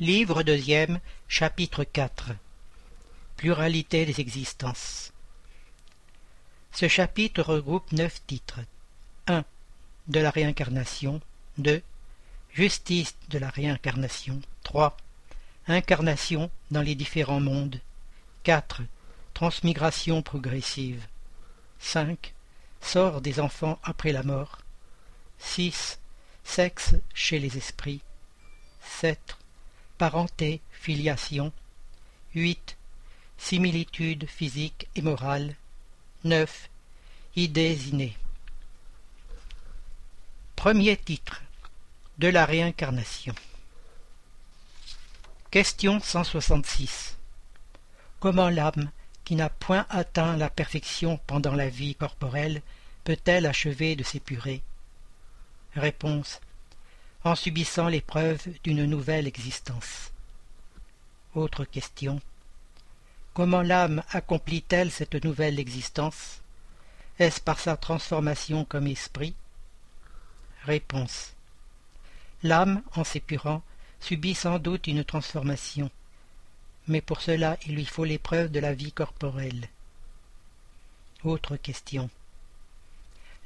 [0.00, 2.30] Livre deuxième, chapitre 4
[3.36, 5.12] Pluralité des existences
[6.70, 8.60] Ce chapitre regroupe neuf titres.
[9.26, 9.44] 1.
[10.06, 11.20] De la réincarnation.
[11.56, 11.82] 2.
[12.52, 14.40] Justice de la réincarnation.
[14.62, 14.96] 3.
[15.66, 17.80] Incarnation dans les différents mondes.
[18.44, 18.82] 4.
[19.34, 21.08] Transmigration progressive.
[21.80, 22.34] 5.
[22.80, 24.58] Sort des enfants après la mort.
[25.40, 25.98] 6.
[26.44, 28.02] Sexe chez les esprits.
[28.80, 29.36] 7
[29.98, 31.52] parenté, filiation.
[32.34, 32.76] 8.
[33.36, 35.54] Similitude physique et morale.
[36.24, 36.70] 9.
[37.36, 38.16] Idées innées.
[40.56, 41.42] Premier titre.
[42.18, 43.34] De la réincarnation.
[45.50, 47.16] Question 166.
[48.20, 48.90] Comment l'âme,
[49.24, 52.62] qui n'a point atteint la perfection pendant la vie corporelle,
[53.04, 54.62] peut-elle achever de s'épurer?
[55.74, 56.40] Réponse
[57.28, 60.12] en subissant l'épreuve d'une nouvelle existence.
[61.34, 62.22] Autre question.
[63.34, 66.40] Comment l'âme accomplit-elle cette nouvelle existence?
[67.18, 69.34] Est-ce par sa transformation comme esprit?
[70.64, 71.34] Réponse.
[72.42, 73.62] L'âme, en s'épurant,
[74.00, 75.90] subit sans doute une transformation,
[76.86, 79.68] mais pour cela il lui faut l'épreuve de la vie corporelle.
[81.24, 82.08] Autre question.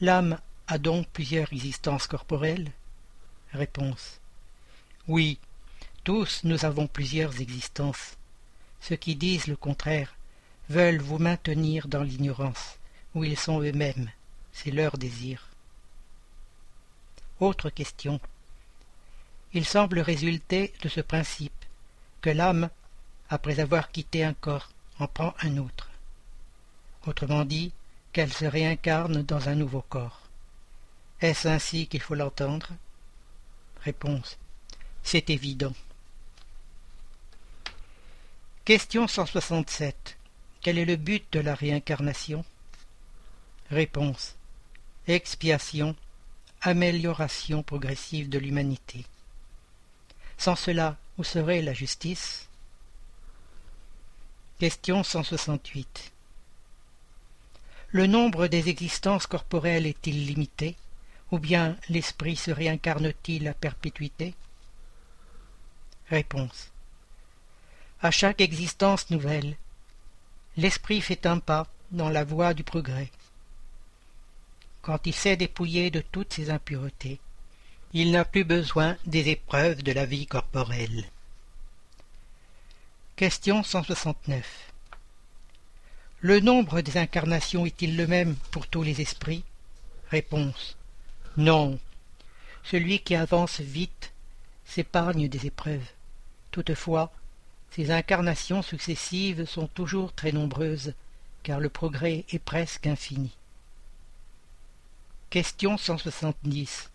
[0.00, 0.38] L'âme
[0.68, 2.70] a donc plusieurs existences corporelles?
[3.52, 4.20] Réponse.
[5.08, 5.38] Oui,
[6.04, 8.16] tous nous avons plusieurs existences.
[8.80, 10.14] Ceux qui disent le contraire
[10.68, 12.78] veulent vous maintenir dans l'ignorance,
[13.14, 14.10] où ils sont eux-mêmes,
[14.52, 15.48] c'est leur désir.
[17.40, 18.20] Autre question.
[19.52, 21.52] Il semble résulter de ce principe
[22.22, 22.70] que l'âme,
[23.28, 25.90] après avoir quitté un corps, en prend un autre.
[27.06, 27.72] Autrement dit,
[28.12, 30.20] qu'elle se réincarne dans un nouveau corps.
[31.20, 32.68] Est-ce ainsi qu'il faut l'entendre?
[33.82, 34.38] Réponse.
[35.02, 35.74] C'est évident.
[38.64, 40.16] Question 167.
[40.60, 42.44] Quel est le but de la réincarnation?
[43.70, 44.36] Réponse.
[45.08, 45.96] Expiation,
[46.60, 49.04] amélioration progressive de l'humanité.
[50.38, 52.48] Sans cela, où serait la justice?
[54.60, 56.12] Question 168.
[57.90, 60.76] Le nombre des existences corporelles est-il limité?
[61.32, 64.34] Ou bien l'esprit se réincarne-t-il à perpétuité?
[66.08, 66.70] Réponse.
[68.02, 69.56] À chaque existence nouvelle,
[70.58, 73.10] l'esprit fait un pas dans la voie du progrès.
[74.82, 77.18] Quand il s'est dépouillé de toutes ses impuretés,
[77.94, 81.04] il n'a plus besoin des épreuves de la vie corporelle.
[83.16, 84.72] Question 169.
[86.20, 89.44] Le nombre des incarnations est-il le même pour tous les esprits?
[90.10, 90.76] Réponse.
[91.36, 91.78] Non.
[92.62, 94.12] Celui qui avance vite
[94.64, 95.88] s'épargne des épreuves.
[96.50, 97.10] Toutefois,
[97.70, 100.92] ces incarnations successives sont toujours très nombreuses,
[101.42, 103.30] car le progrès est presque infini.
[105.30, 106.90] Question 170.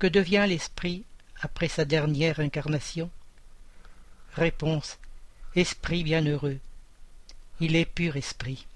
[0.00, 1.04] Que devient l'esprit
[1.40, 3.08] après sa dernière incarnation?
[4.32, 4.98] Réponse.
[5.54, 6.58] Esprit bienheureux.
[7.60, 8.66] Il est pur esprit.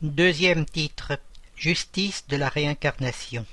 [0.00, 1.18] Deuxième titre.
[1.60, 3.44] Justice de la réincarnation.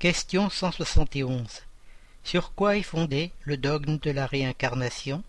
[0.00, 1.62] Question 171.
[2.24, 5.22] Sur quoi est fondé le dogme de la réincarnation?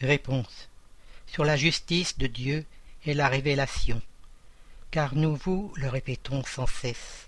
[0.00, 0.70] Réponse.
[1.26, 2.64] Sur la justice de Dieu
[3.04, 4.00] et la révélation.
[4.90, 7.26] Car nous vous le répétons sans cesse.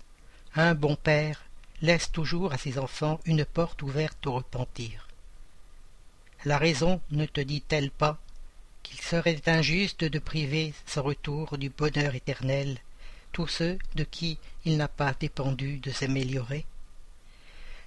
[0.55, 1.43] Un bon père
[1.83, 5.07] laisse toujours à ses enfants une porte ouverte au repentir.
[6.43, 8.17] La raison ne te dit-elle pas
[8.81, 12.79] qu'il serait injuste de priver ce retour du bonheur éternel
[13.31, 16.65] tous ceux de qui il n'a pas dépendu de s'améliorer?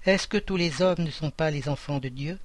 [0.04, 2.38] Est-ce que tous les hommes ne sont pas les enfants de Dieu?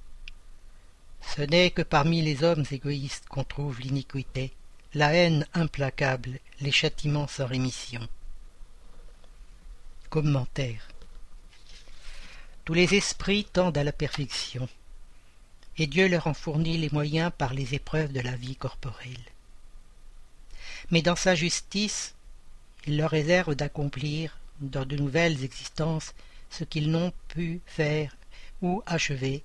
[1.20, 4.52] Ce n'est que parmi les hommes égoïstes qu'on trouve l'iniquité,
[4.94, 8.06] la haine implacable, les châtiments sans rémission.
[10.08, 10.88] Commentaire
[12.64, 14.68] Tous les esprits tendent à la perfection,
[15.76, 19.16] et Dieu leur en fournit les moyens par les épreuves de la vie corporelle.
[20.90, 22.14] Mais dans sa justice,
[22.86, 26.14] il leur réserve d'accomplir dans de nouvelles existences
[26.50, 28.16] ce qu'ils n'ont pu faire
[28.62, 29.42] ou achever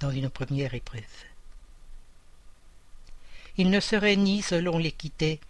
[0.00, 1.02] dans une première épreuve.
[3.58, 5.40] Il ne serait ni selon l'équité,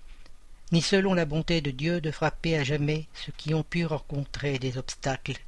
[0.72, 4.58] ni selon la bonté de Dieu de frapper à jamais ceux qui ont pu rencontrer
[4.58, 5.38] des obstacles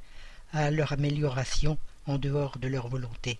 [0.51, 1.77] à leur amélioration
[2.07, 3.39] en dehors de leur volonté,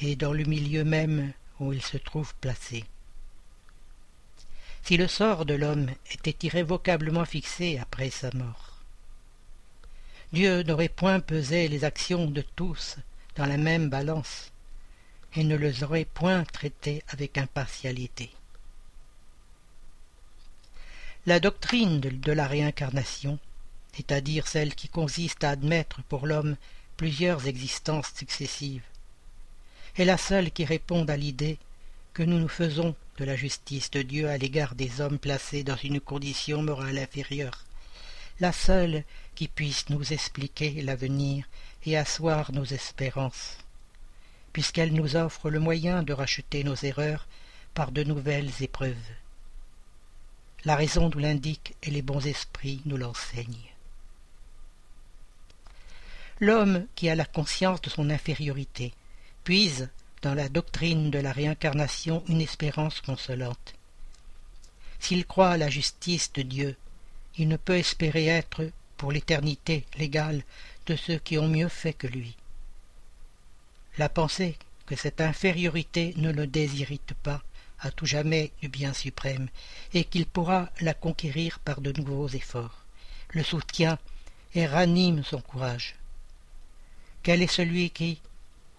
[0.00, 2.84] et dans le milieu même où ils se trouvent placés.
[4.82, 8.82] Si le sort de l'homme était irrévocablement fixé après sa mort.
[10.32, 12.96] Dieu n'aurait point pesé les actions de tous
[13.36, 14.52] dans la même balance
[15.34, 18.30] et ne les aurait point traités avec impartialité.
[21.26, 23.38] La doctrine de, la réincarnation,
[23.92, 26.56] c'est-à-dire celle qui consiste à admettre pour l'homme
[26.96, 28.84] plusieurs existences successives,
[29.96, 31.58] est la seule qui réponde à l'idée
[32.12, 35.76] que nous nous faisons de la justice de Dieu à l'égard des hommes placés dans
[35.76, 37.64] une condition morale inférieure,
[38.40, 39.04] la seule
[39.34, 41.46] qui puisse nous expliquer l'avenir
[41.86, 43.58] et asseoir nos espérances,
[44.52, 47.28] puisqu'elle nous offre le moyen de racheter nos erreurs
[47.74, 48.96] par de nouvelles épreuves.
[50.64, 53.70] La raison nous l'indique et les bons esprits nous l'enseignent.
[56.40, 58.92] L'homme qui a la conscience de son infériorité
[59.44, 59.88] puise
[60.22, 63.74] dans la doctrine de la réincarnation une espérance consolante.
[64.98, 66.76] S'il croit à la justice de Dieu,
[67.36, 70.42] il ne peut espérer être, pour l'éternité, l'égal
[70.86, 72.36] de ceux qui ont mieux fait que lui.
[73.96, 77.42] La pensée que cette infériorité ne le désirite pas
[77.80, 79.48] à tout jamais du bien suprême,
[79.94, 82.84] et qu'il pourra la conquérir par de nouveaux efforts,
[83.30, 83.98] le soutient
[84.54, 85.96] et ranime son courage.
[87.22, 88.20] Quel est celui qui,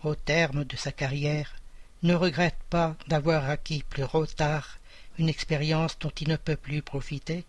[0.03, 1.56] au terme de sa carrière,
[2.03, 4.06] ne regrette pas d'avoir acquis plus
[4.36, 4.77] tard
[5.19, 7.45] une expérience dont il ne peut plus profiter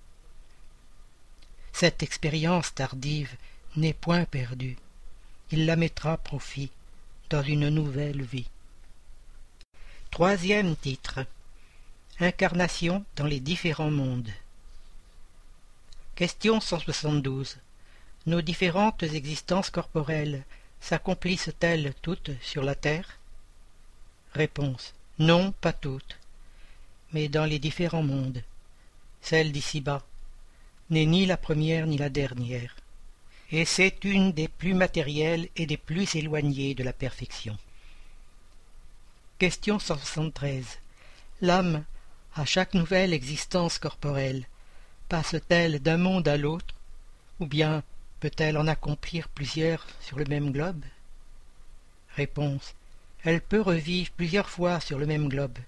[1.72, 3.34] Cette expérience tardive
[3.76, 4.76] n'est point perdue.
[5.50, 6.70] Il la mettra à profit
[7.31, 8.49] dans une nouvelle vie.
[10.10, 11.20] Troisième titre
[12.20, 14.31] Incarnation dans les différents mondes.
[16.14, 17.56] Question 172.
[18.26, 20.44] Nos différentes existences corporelles
[20.82, 23.19] s'accomplissent-elles toutes sur la terre?
[24.34, 24.93] Réponse.
[25.19, 26.19] Non, pas toutes,
[27.12, 28.43] mais dans les différents mondes.
[29.23, 30.02] Celle d'ici-bas
[30.90, 32.75] n'est ni la première ni la dernière,
[33.50, 37.56] et c'est une des plus matérielles et des plus éloignées de la perfection.
[39.38, 40.64] Question 173.
[41.40, 41.85] L'âme
[42.35, 44.46] à chaque nouvelle existence corporelle,
[45.08, 46.75] passe-t-elle d'un monde à l'autre,
[47.40, 47.82] ou bien
[48.23, 50.85] peut-elle en accomplir plusieurs sur le même globe?
[52.15, 52.77] Réponse.
[53.25, 55.59] Elle peut revivre plusieurs fois sur le même globe,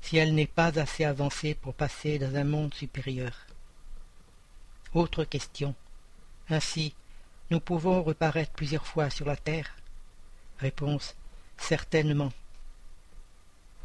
[0.00, 3.46] si elle n'est pas assez avancée pour passer dans un monde supérieur.
[4.94, 5.76] Autre question.
[6.50, 6.92] Ainsi,
[7.52, 9.76] nous pouvons reparaître plusieurs fois sur la Terre?
[10.58, 11.14] Réponse.
[11.56, 12.32] Certainement.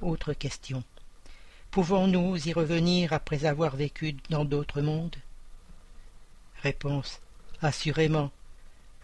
[0.01, 0.83] Autre question.
[1.69, 5.17] Pouvons-nous y revenir après avoir vécu dans d'autres mondes?
[6.63, 7.21] Réponse.
[7.61, 8.31] Assurément.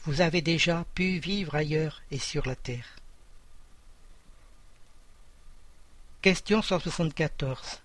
[0.06, 2.98] Vous avez déjà pu vivre ailleurs et sur la terre.
[6.22, 7.82] Question 174.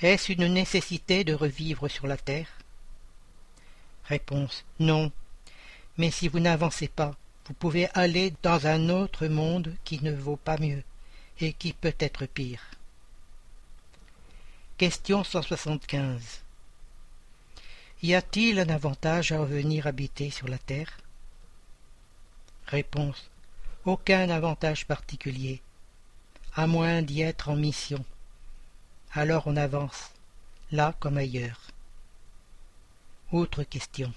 [0.00, 2.48] Est-ce une nécessité de revivre sur la terre?
[4.04, 4.64] Réponse.
[4.78, 5.10] Non.
[5.96, 7.16] Mais si vous n'avancez pas,
[7.46, 10.82] vous pouvez aller dans un autre monde qui ne vaut pas mieux
[11.40, 12.62] et qui peut être pire.
[14.78, 16.43] Question 175.
[18.04, 20.98] Y a-t-il un avantage à revenir habiter sur la terre?
[22.66, 23.30] Réponse.
[23.86, 25.62] Aucun avantage particulier,
[26.54, 28.04] à moins d'y être en mission.
[29.12, 30.10] Alors on avance,
[30.70, 31.62] là comme ailleurs.
[33.32, 34.12] Autre question.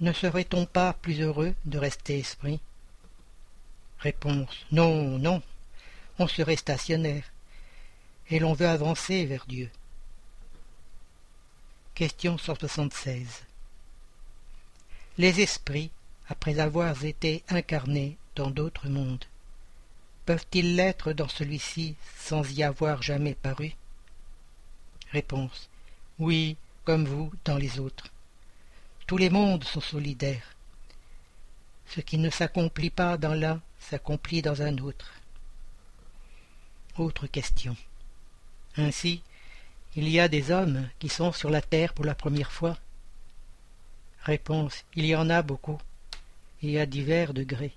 [0.00, 2.60] Ne serait-on pas plus heureux de rester esprit?
[3.98, 4.64] Réponse.
[4.72, 5.42] Non, non,
[6.18, 7.30] on serait stationnaire
[8.30, 9.70] et l'on veut avancer vers Dieu.
[12.00, 13.42] Question 176.
[15.18, 15.90] Les esprits,
[16.30, 19.26] après avoir été incarnés dans d'autres mondes,
[20.24, 23.74] peuvent-ils l'être dans celui-ci sans y avoir jamais paru?
[25.12, 25.68] Réponse.
[26.18, 28.06] Oui, comme vous dans les autres.
[29.06, 30.54] Tous les mondes sont solidaires.
[31.86, 35.12] Ce qui ne s'accomplit pas dans l'un s'accomplit dans un autre.
[36.96, 37.76] Autre question.
[38.78, 39.22] Ainsi,
[39.96, 42.78] il y a des hommes qui sont sur la terre pour la première fois.
[44.22, 44.84] Réponse.
[44.94, 45.78] Il y en a beaucoup,
[46.62, 47.72] et à divers degrés.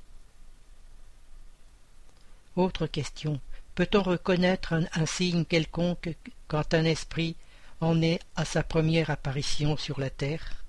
[2.55, 3.39] Autre question.
[3.73, 6.15] Peut-on reconnaître un, signe quelconque
[6.47, 7.35] quand un esprit
[7.81, 10.63] en est à sa première apparition sur la terre?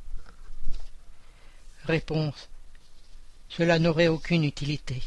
[1.85, 2.49] Réponse.
[3.51, 5.03] Cela n'aurait aucune utilité.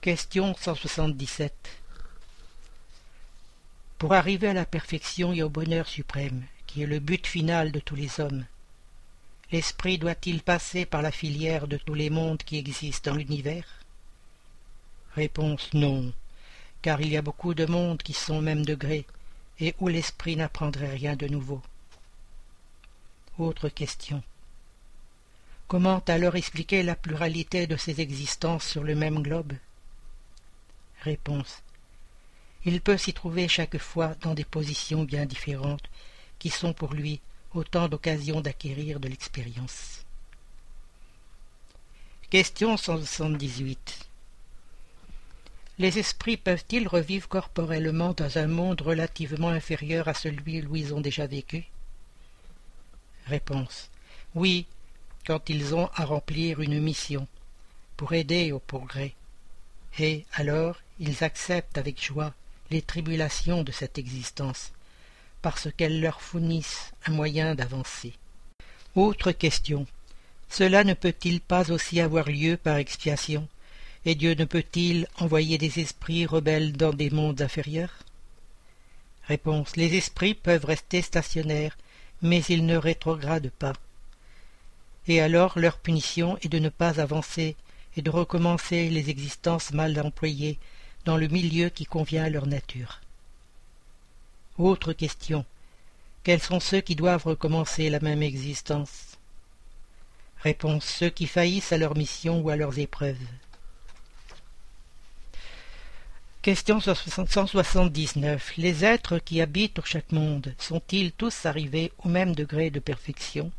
[0.00, 1.83] Question 177.
[4.04, 7.80] Pour arriver à la perfection et au bonheur suprême, qui est le but final de
[7.80, 8.44] tous les hommes,
[9.50, 13.64] l'esprit doit-il passer par la filière de tous les mondes qui existent dans l'univers?
[15.14, 16.12] Réponse non,
[16.82, 19.06] car il y a beaucoup de mondes qui sont au même degré,
[19.58, 21.62] et où l'esprit n'apprendrait rien de nouveau.
[23.38, 24.22] Autre question.
[25.66, 29.54] Comment alors expliquer la pluralité de ces existences sur le même globe?
[31.00, 31.63] Réponse.
[32.66, 35.84] Il peut s'y trouver chaque fois dans des positions bien différentes,
[36.38, 37.20] qui sont pour lui
[37.52, 40.04] autant d'occasions d'acquérir de l'expérience.
[42.30, 44.08] Question 178
[45.78, 51.00] Les esprits peuvent-ils revivre corporellement dans un monde relativement inférieur à celui où ils ont
[51.00, 51.64] déjà vécu?
[53.26, 53.90] Réponse
[54.34, 54.66] Oui,
[55.26, 57.28] quand ils ont à remplir une mission,
[57.96, 59.14] pour aider au progrès.
[59.98, 62.34] Et alors ils acceptent avec joie
[62.70, 64.72] les tribulations de cette existence,
[65.42, 68.14] parce qu'elles leur fournissent un moyen d'avancer.
[68.94, 69.86] Autre question.
[70.48, 73.48] Cela ne peut-il pas aussi avoir lieu par expiation
[74.04, 77.98] Et Dieu ne peut-il envoyer des esprits rebelles dans des mondes inférieurs?
[79.26, 79.76] Réponse.
[79.76, 81.76] Les esprits peuvent rester stationnaires,
[82.22, 83.72] mais ils ne rétrogradent pas.
[85.08, 87.56] Et alors leur punition est de ne pas avancer
[87.96, 90.58] et de recommencer les existences mal employées
[91.04, 93.00] dans le milieu qui convient à leur nature.
[94.58, 95.44] Autre question.
[96.22, 99.18] Quels sont ceux qui doivent recommencer la même existence?
[100.42, 100.84] Réponse.
[100.84, 103.16] Ceux qui faillissent à leur mission ou à leurs épreuves.
[106.40, 108.52] Question 179.
[108.58, 113.50] Les êtres qui habitent chaque monde sont-ils tous arrivés au même degré de perfection?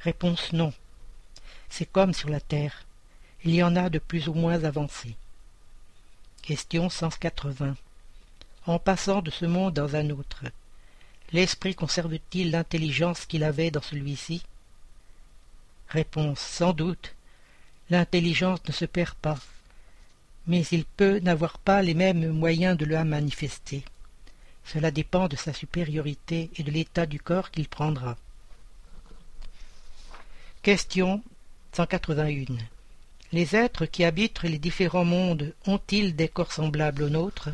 [0.00, 0.72] Réponse non.
[1.68, 2.84] C'est comme sur la terre.
[3.44, 5.16] Il y en a de plus ou moins avancés.
[6.44, 7.74] Question 180.
[8.66, 10.44] En passant de ce monde dans un autre,
[11.32, 14.42] l'esprit conserve-t-il l'intelligence qu'il avait dans celui-ci?
[15.88, 17.14] Réponse sans doute.
[17.88, 19.38] L'intelligence ne se perd pas,
[20.46, 23.82] mais il peut n'avoir pas les mêmes moyens de la manifester.
[24.66, 28.18] Cela dépend de sa supériorité et de l'état du corps qu'il prendra.
[30.60, 31.22] Question
[31.72, 32.56] 181.
[33.34, 37.48] Les êtres qui habitent les différents mondes ont-ils des corps semblables aux nôtres?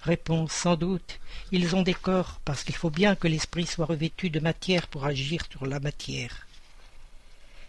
[0.00, 1.20] Réponse sans doute.
[1.52, 5.04] Ils ont des corps parce qu'il faut bien que l'esprit soit revêtu de matière pour
[5.04, 6.46] agir sur la matière.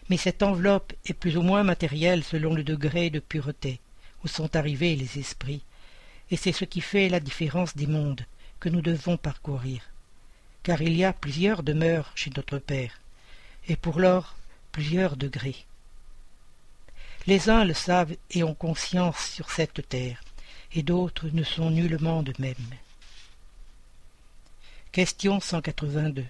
[0.09, 3.81] Mais cette enveloppe est plus ou moins matérielle selon le degré de pureté
[4.23, 5.61] où sont arrivés les esprits,
[6.31, 8.25] et c'est ce qui fait la différence des mondes
[8.61, 9.81] que nous devons parcourir.
[10.63, 13.01] Car il y a plusieurs demeures chez notre Père,
[13.67, 14.37] et pour lors
[14.71, 15.65] plusieurs degrés.
[17.27, 20.21] Les uns le savent et ont conscience sur cette terre,
[20.73, 22.55] et d'autres ne sont nullement de même.
[24.91, 26.23] Question 182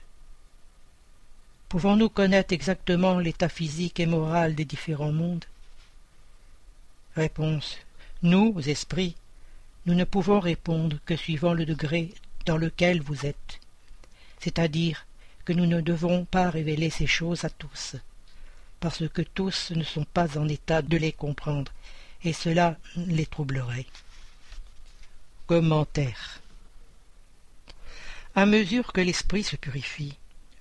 [1.67, 5.43] Pouvons-nous connaître exactement l'état physique et moral des différents mondes?
[7.17, 7.77] Réponse.
[8.23, 9.17] Nous, esprits,
[9.85, 12.13] nous ne pouvons répondre que suivant le degré
[12.45, 13.59] dans lequel vous êtes,
[14.39, 15.05] c'est-à-dire
[15.43, 17.97] que nous ne devons pas révéler ces choses à tous
[18.79, 21.71] parce que tous ne sont pas en état de les comprendre,
[22.23, 23.87] et cela les troublerait.
[25.47, 26.41] Commentaire
[28.35, 30.17] À mesure que l'esprit se purifie,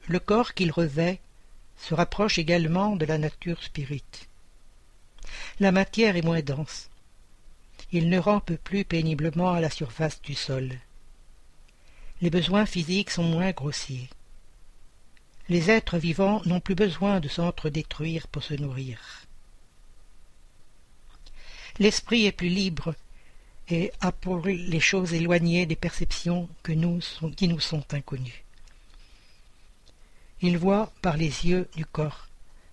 [0.08, 1.20] le corps qu'il revêt
[1.76, 4.28] se rapproche également de la nature spirite.
[5.60, 6.90] La matière est moins dense.
[7.92, 10.70] Il ne rampe plus péniblement à la surface du sol.
[12.20, 14.08] Les besoins physiques sont moins grossiers.
[15.48, 18.98] Les êtres vivants n'ont plus besoin de s'entre-détruire pour se nourrir.
[21.78, 22.94] L'esprit est plus libre
[23.68, 27.00] et a pour les choses éloignées des perceptions qui nous
[27.60, 28.44] sont inconnues.
[30.40, 32.28] Il voit par les yeux du corps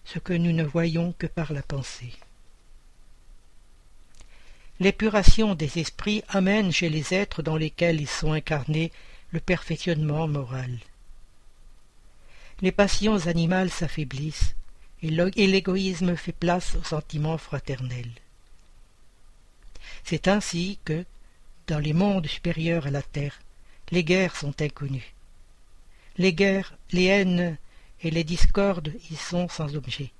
[0.05, 2.13] ce que nous ne voyons que par la pensée.
[4.79, 8.91] L'épuration des esprits amène chez les êtres dans lesquels ils sont incarnés
[9.31, 10.79] le perfectionnement moral
[12.61, 14.55] les passions animales s'affaiblissent
[15.01, 18.07] et l'égoïsme fait place au sentiment fraternel.
[20.03, 21.05] C'est ainsi que,
[21.67, 23.41] dans les mondes supérieurs à la terre,
[23.89, 25.13] les guerres sont inconnues.
[26.17, 27.57] Les guerres, les haines
[28.03, 30.11] et les discordes y sont sans objet,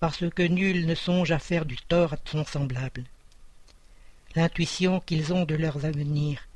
[0.00, 3.04] parce que nul ne songe à faire du tort à son semblable.
[4.34, 6.48] L'intuition qu'ils ont de leurs avenirs,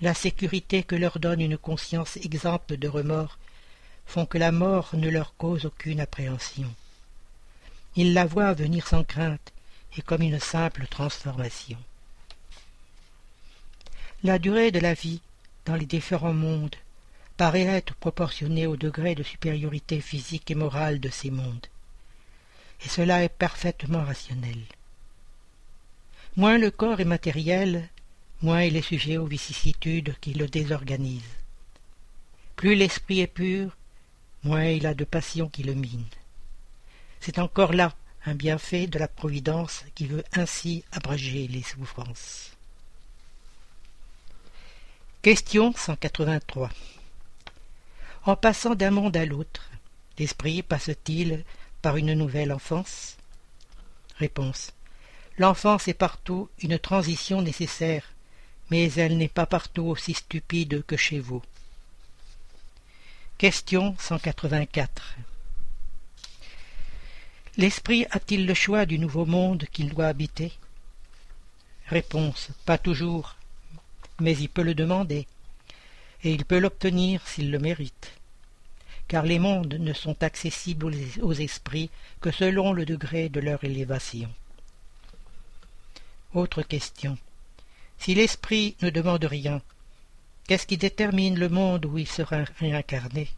[0.00, 3.38] la sécurité que leur donne une conscience exempte de remords
[4.06, 6.72] font que la mort ne leur cause aucune appréhension.
[7.96, 9.52] Ils la voient venir sans crainte
[9.96, 11.78] et comme une simple transformation.
[14.22, 15.20] La durée de la vie
[15.64, 16.76] dans les différents mondes
[17.36, 21.66] paraît être proportionnée au degré de supériorité physique et morale de ces mondes,
[22.84, 24.58] et cela est parfaitement rationnel.
[26.36, 27.88] Moins le corps est matériel,
[28.42, 31.22] moins il est sujet aux vicissitudes qui le désorganisent.
[32.56, 33.76] Plus l'esprit est pur,
[34.42, 36.04] moins il a de passions qui le minent.
[37.20, 42.52] C'est encore là un bienfait de la Providence qui veut ainsi abréger les souffrances.
[45.22, 46.70] Question 183
[48.24, 49.70] En passant d'un monde à l'autre,
[50.18, 51.44] l'esprit passe-t-il
[51.82, 53.16] par une nouvelle enfance?
[54.18, 54.72] Réponse
[55.38, 58.04] L'enfance est partout une transition nécessaire,
[58.70, 61.42] mais elle n'est pas partout aussi stupide que chez vous.
[63.38, 65.18] Question 184
[67.58, 70.54] L'esprit a-t-il le choix du nouveau monde qu'il doit habiter?
[71.86, 73.36] Réponse Pas toujours,
[74.20, 75.26] mais il peut le demander,
[76.24, 78.12] et il peut l'obtenir s'il le mérite,
[79.06, 81.90] car les mondes ne sont accessibles aux esprits
[82.22, 84.30] que selon le degré de leur élévation.
[86.32, 87.18] Autre question.
[87.98, 89.60] Si l'esprit ne demande rien,
[90.46, 93.28] qu'est-ce qui détermine le monde où il sera réincarné?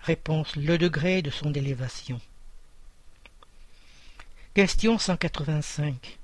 [0.00, 0.56] Réponse.
[0.56, 2.20] Le degré de son élévation.
[4.54, 6.18] Question 185.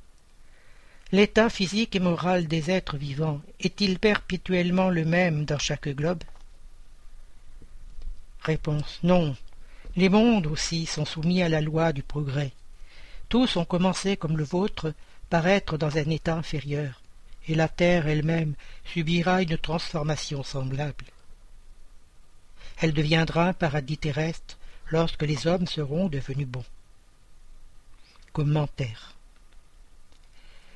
[1.13, 6.23] L'état physique et moral des êtres vivants est-il perpétuellement le même dans chaque globe?
[8.43, 8.99] Réponse.
[9.03, 9.37] Non.
[9.97, 12.53] Les mondes aussi sont soumis à la loi du progrès.
[13.29, 14.93] Tous ont commencé comme le vôtre
[15.31, 17.01] par être dans un état inférieur,
[17.49, 21.07] et la terre elle-même subira une transformation semblable.
[22.81, 24.59] Elle deviendra un paradis terrestre
[24.91, 26.65] lorsque les hommes seront devenus bons.
[28.33, 29.15] Commentaire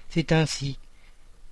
[0.09, 0.79] C'est ainsi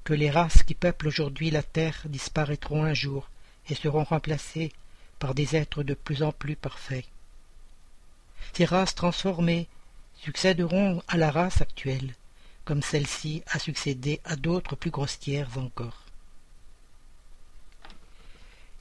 [0.04, 3.30] que les races qui peuplent aujourd'hui la terre disparaîtront un jour
[3.68, 4.72] et seront remplacées
[5.18, 7.04] par des êtres de plus en plus parfaits.
[8.54, 9.68] Ces races transformées
[10.16, 12.14] succéderont à la race actuelle,
[12.70, 16.04] comme celle-ci a succédé à d'autres plus grossières encore.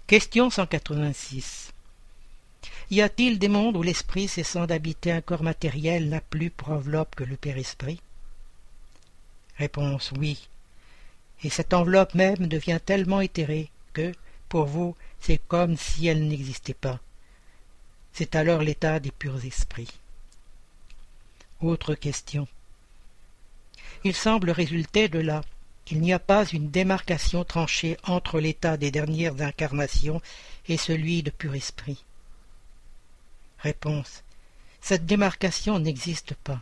[0.05, 1.73] Question 186.
[2.91, 7.15] Y a-t-il des mondes où l'esprit cessant d'habiter un corps matériel n'a plus pour enveloppe
[7.15, 7.99] que le Père-Esprit
[9.57, 10.47] Réponse oui.
[11.43, 14.11] Et cette enveloppe même devient tellement éthérée que,
[14.49, 16.99] pour vous, c'est comme si elle n'existait pas.
[18.13, 19.99] C'est alors l'état des purs esprits.
[21.59, 22.47] Autre question.
[24.03, 25.41] Il semble résulter de là
[25.85, 30.21] qu'il n'y a pas une démarcation tranchée entre l'état des dernières incarnations
[30.67, 32.05] et celui de pur esprit.
[33.59, 34.23] Réponse.
[34.81, 36.61] Cette démarcation n'existe pas.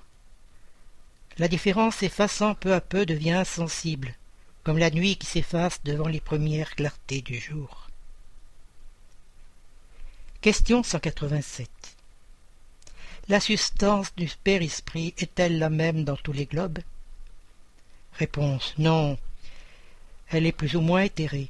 [1.38, 4.15] La différence s'effaçant peu à peu devient insensible,
[4.63, 7.89] comme la nuit qui s'efface devant les premières clartés du jour.
[10.41, 11.69] Question 187
[13.30, 16.80] la substance du Père-Esprit est-elle la même dans tous les globes?
[18.18, 19.18] Réponse non.
[20.30, 21.50] Elle est plus ou moins éthérée.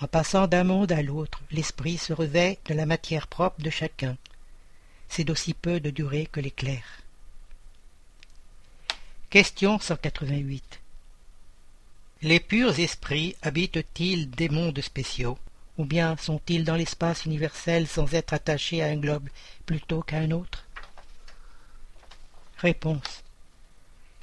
[0.00, 4.16] En passant d'un monde à l'autre, l'esprit se revêt de la matière propre de chacun.
[5.08, 6.82] C'est d'aussi peu de durée que l'éclair.
[9.28, 10.80] Question 188
[12.22, 15.38] Les purs esprits habitent-ils des mondes spéciaux
[15.80, 19.28] ou bien sont-ils dans l'espace universel sans être attachés à un globe
[19.64, 20.66] plutôt qu'à un autre?
[22.58, 23.19] Réponse.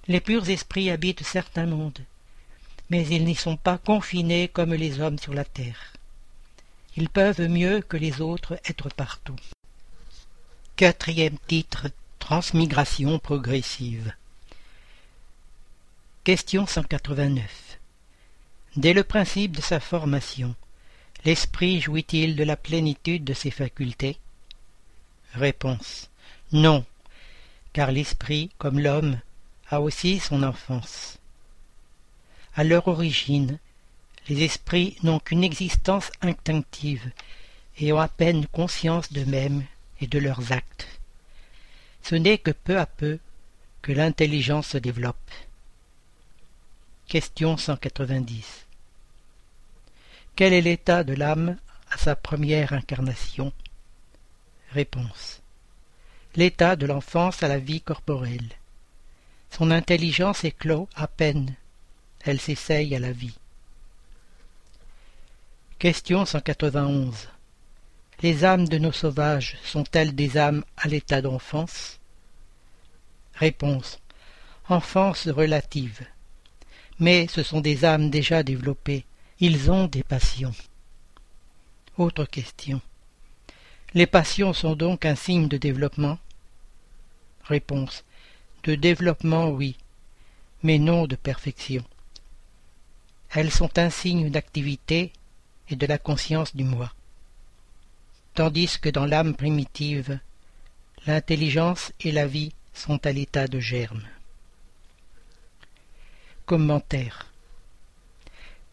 [0.07, 1.99] Les purs esprits habitent certains mondes,
[2.89, 5.93] mais ils n'y sont pas confinés comme les hommes sur la terre.
[6.95, 9.35] Ils peuvent mieux que les autres être partout.
[10.75, 11.87] Quatrième titre
[12.19, 14.13] Transmigration progressive.
[16.23, 17.79] Question 189.
[18.75, 20.55] Dès le principe de sa formation,
[21.25, 24.17] L'esprit jouit-il de la plénitude de ses facultés?
[25.33, 26.09] Réponse.
[26.51, 26.85] Non,
[27.73, 29.19] car l'esprit, comme l'homme,
[29.69, 31.17] a aussi son enfance.
[32.55, 33.59] À leur origine,
[34.29, 37.11] les esprits n'ont qu'une existence instinctive
[37.77, 39.63] et ont à peine conscience d'eux-mêmes
[40.01, 40.87] et de leurs actes.
[42.03, 43.19] Ce n'est que peu à peu
[43.81, 45.31] que l'intelligence se développe.
[47.07, 48.67] Question 190
[50.37, 51.57] quel est l'état de l'âme
[51.89, 53.51] à sa première incarnation?
[54.69, 55.41] Réponse.
[56.35, 58.51] L'état de l'enfance à la vie corporelle.
[59.49, 61.55] Son intelligence éclot à peine.
[62.21, 63.37] Elle s'essaye à la vie.
[65.79, 67.29] Question 191.
[68.21, 71.99] Les âmes de nos sauvages sont-elles des âmes à l'état d'enfance?
[73.35, 73.99] Réponse.
[74.69, 76.05] Enfance relative.
[76.99, 79.05] Mais ce sont des âmes déjà développées,
[79.39, 80.55] ils ont des passions.
[81.97, 82.81] Autre question.
[83.93, 86.17] Les passions sont donc un signe de développement?
[87.43, 88.03] Réponse.
[88.63, 89.77] De développement, oui,
[90.63, 91.83] mais non de perfection.
[93.31, 95.11] Elles sont un signe d'activité
[95.69, 96.93] et de la conscience du moi.
[98.33, 100.19] Tandis que dans l'âme primitive,
[101.05, 104.03] l'intelligence et la vie sont à l'état de germe.
[106.45, 107.27] Commentaire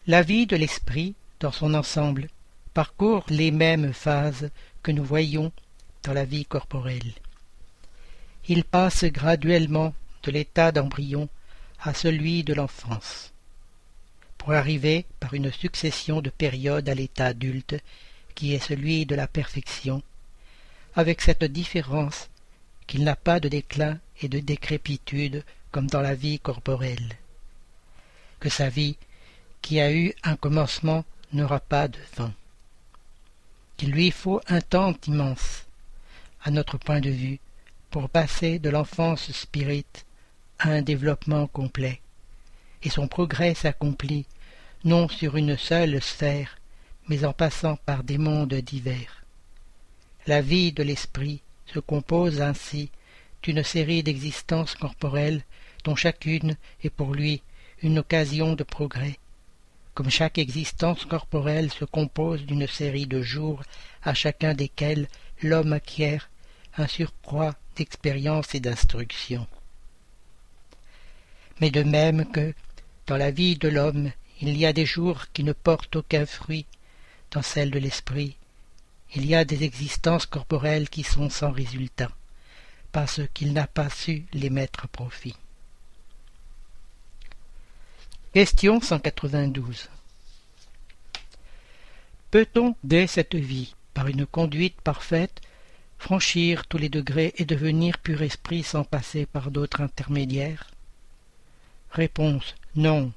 [0.07, 2.29] La vie de l'esprit, dans son ensemble,
[2.73, 4.49] parcourt les mêmes phases
[4.83, 5.51] que nous voyons
[6.03, 7.13] dans la vie corporelle.
[8.47, 11.29] Il passe graduellement de l'état d'embryon
[11.81, 13.33] à celui de l'enfance,
[14.37, 17.75] pour arriver par une succession de périodes à l'état adulte
[18.35, 20.03] qui est celui de la perfection,
[20.93, 22.29] avec cette différence
[22.85, 27.17] qu'il n'a pas de déclin et de décrépitude comme dans la vie corporelle,
[28.39, 28.95] que sa vie,
[29.63, 31.03] qui a eu un commencement,
[31.33, 32.31] n'aura pas de fin,
[33.75, 35.65] qu'il lui faut un temps immense,
[36.43, 37.39] à notre point de vue,
[37.95, 40.05] pour passer de l'enfance spirite
[40.59, 42.01] à un développement complet,
[42.83, 44.25] et son progrès s'accomplit
[44.83, 46.57] non sur une seule sphère,
[47.07, 49.23] mais en passant par des mondes divers.
[50.27, 52.91] La vie de l'esprit se compose ainsi
[53.43, 55.43] d'une série d'existences corporelles
[55.85, 57.43] dont chacune est pour lui
[57.81, 59.19] une occasion de progrès,
[59.93, 63.63] comme chaque existence corporelle se compose d'une série de jours
[64.03, 65.07] à chacun desquels
[65.41, 66.29] l'homme acquiert
[66.77, 69.47] un surcroît d'expérience et d'instruction.
[71.61, 72.53] Mais de même que,
[73.07, 74.11] dans la vie de l'homme,
[74.41, 76.65] il y a des jours qui ne portent aucun fruit,
[77.31, 78.35] dans celle de l'esprit,
[79.13, 82.11] il y a des existences corporelles qui sont sans résultat,
[82.91, 85.35] parce qu'il n'a pas su les mettre à profit.
[88.33, 89.89] Question 192
[92.31, 95.41] Peut-on, dès cette vie, par une conduite parfaite,
[95.97, 100.69] franchir tous les degrés et devenir pur esprit sans passer par d'autres intermédiaires
[101.91, 103.13] Réponse non,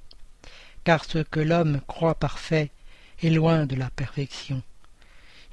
[0.84, 2.70] car ce que l'homme croit parfait
[3.22, 4.62] est loin de la perfection.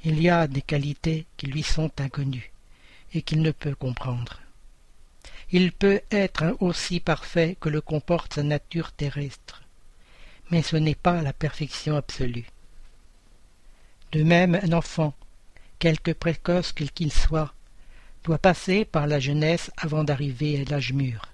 [0.04, 2.52] Il y a des qualités qui lui sont inconnues
[3.16, 4.42] et qu'il ne peut comprendre.
[5.52, 9.64] Il peut être aussi parfait que le comporte sa nature terrestre,
[10.52, 12.46] mais ce n'est pas la perfection absolue.
[14.12, 15.16] De même, un enfant,
[15.86, 17.54] quelque précoce qu'il soit,
[18.24, 21.28] doit passer par la jeunesse avant d'arriver à l'âge mûr.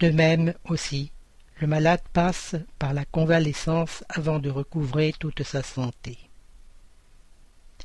[0.00, 1.12] De même aussi,
[1.60, 6.18] le malade passe par la convalescence avant de recouvrer toute sa santé.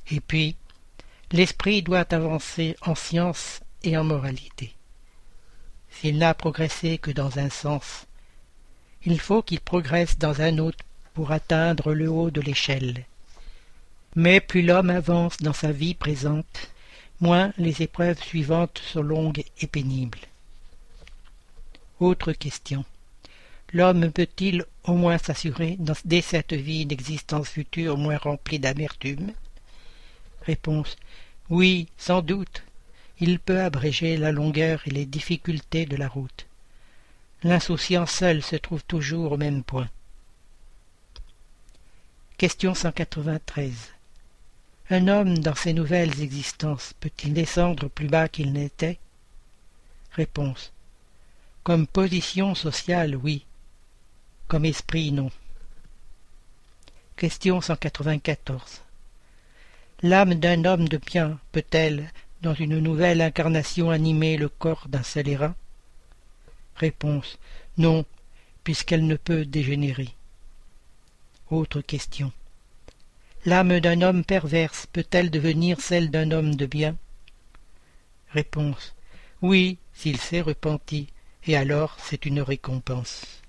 [0.10, 0.56] Et puis,
[1.32, 4.74] l'esprit doit avancer en science et en moralité.
[5.92, 8.08] S'il n'a progressé que dans un sens,
[9.04, 13.06] il faut qu'il progresse dans un autre pour atteindre le haut de l'échelle.
[14.16, 16.72] Mais plus l'homme avance dans sa vie présente,
[17.20, 20.20] moins les épreuves suivantes sont longues et pénibles.
[22.00, 22.86] Autre question.
[23.74, 29.34] L'homme peut-il au moins s'assurer, dès cette vie, d'existence future moins remplie d'amertume?
[30.44, 30.96] Réponse.
[31.50, 32.64] Oui, sans doute.
[33.20, 36.46] Il peut abréger la longueur et les difficultés de la route.
[37.44, 39.90] L'insouciant seul se trouve toujours au même point.
[42.38, 43.95] Question 193.
[44.92, 49.00] Un homme dans ses nouvelles existences peut-il descendre plus bas qu'il n'était?
[50.12, 50.74] Réponse.
[51.64, 53.46] Comme position sociale, oui.
[54.48, 55.32] Comme esprit, non.
[57.16, 58.84] Question 194.
[60.04, 62.12] L'âme d'un homme de bien peut-elle,
[62.44, 65.56] dans une nouvelle incarnation, animer le corps d'un scélérat
[66.76, 67.40] Réponse
[67.80, 68.06] Non,
[68.64, 70.10] puisqu'elle ne peut dégénérer.
[71.50, 72.32] Autre question.
[73.46, 76.98] L'âme d'un homme perverse peut-elle devenir celle d'un homme de bien?
[78.30, 78.96] Réponse
[79.42, 81.08] Oui, s'il s'est repenti,
[81.46, 83.42] et alors c'est une récompense.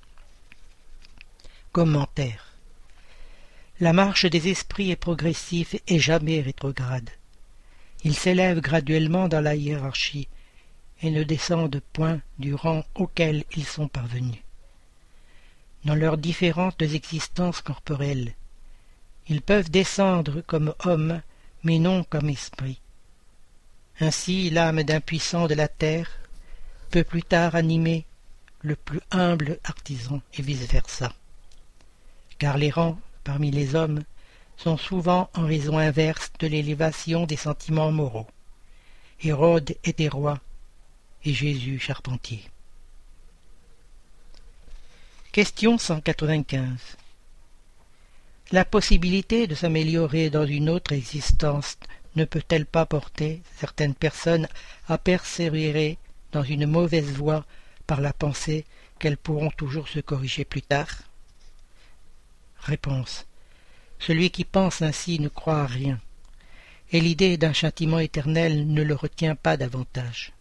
[1.72, 2.46] Commentaire
[3.78, 7.10] la marche des esprits est progressive et jamais rétrograde.
[8.04, 10.28] Ils s'élèvent graduellement dans la hiérarchie
[11.02, 14.40] et ne descendent point du rang auquel ils sont parvenus.
[15.84, 18.32] Dans leurs différentes existences corporelles,
[19.28, 21.20] ils peuvent descendre comme hommes,
[21.62, 22.80] mais non comme esprits.
[24.00, 26.10] Ainsi l'âme d'un puissant de la terre
[26.90, 28.04] peut plus tard animer
[28.62, 31.12] le plus humble artisan et vice-versa.
[32.38, 34.02] Car les rangs parmi les hommes
[34.56, 38.26] sont souvent en raison inverse de l'élévation des sentiments moraux.
[39.22, 40.40] Hérode était roi
[41.24, 42.42] et Jésus charpentier.
[45.32, 46.96] Question 195
[48.52, 51.78] La possibilité de s'améliorer dans une autre existence
[52.14, 54.46] ne peut-elle pas porter certaines personnes
[54.86, 55.98] à persévérer
[56.30, 57.44] dans une mauvaise voie
[57.88, 58.64] par la pensée
[59.00, 61.02] qu'elles pourront toujours se corriger plus tard?
[62.60, 63.26] Réponse.
[63.98, 65.98] Celui qui pense ainsi ne croit à rien,
[66.92, 70.32] et l'idée d'un châtiment éternel ne le retient pas davantage.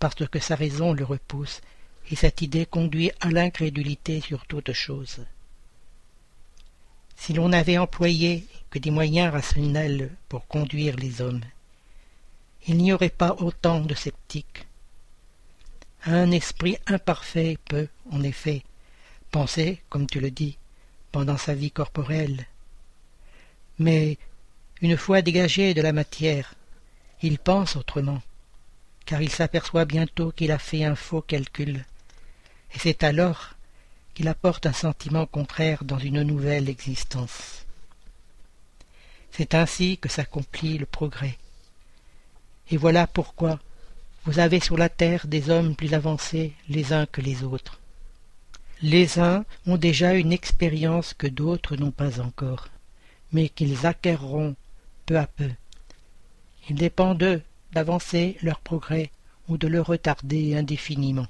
[0.00, 1.60] Parce que sa raison le repousse,
[2.10, 5.20] et cette idée conduit à l'incrédulité sur toute chose.
[7.22, 11.44] Si l'on n'avait employé que des moyens rationnels pour conduire les hommes,
[12.66, 14.66] il n'y aurait pas autant de sceptiques.
[16.04, 18.64] Un esprit imparfait peut, en effet,
[19.30, 20.58] penser, comme tu le dis,
[21.12, 22.44] pendant sa vie corporelle.
[23.78, 24.18] Mais,
[24.80, 26.54] une fois dégagé de la matière,
[27.22, 28.20] il pense autrement,
[29.06, 31.84] car il s'aperçoit bientôt qu'il a fait un faux calcul,
[32.74, 33.54] et c'est alors
[34.14, 37.64] qu'il apporte un sentiment contraire dans une nouvelle existence.
[39.30, 41.38] C'est ainsi que s'accomplit le progrès.
[42.70, 43.58] Et voilà pourquoi
[44.24, 47.80] vous avez sur la terre des hommes plus avancés les uns que les autres.
[48.82, 52.68] Les uns ont déjà une expérience que d'autres n'ont pas encore,
[53.32, 54.54] mais qu'ils acquerront
[55.06, 55.50] peu à peu.
[56.68, 59.10] Il dépend d'eux d'avancer leur progrès
[59.48, 61.26] ou de le retarder indéfiniment.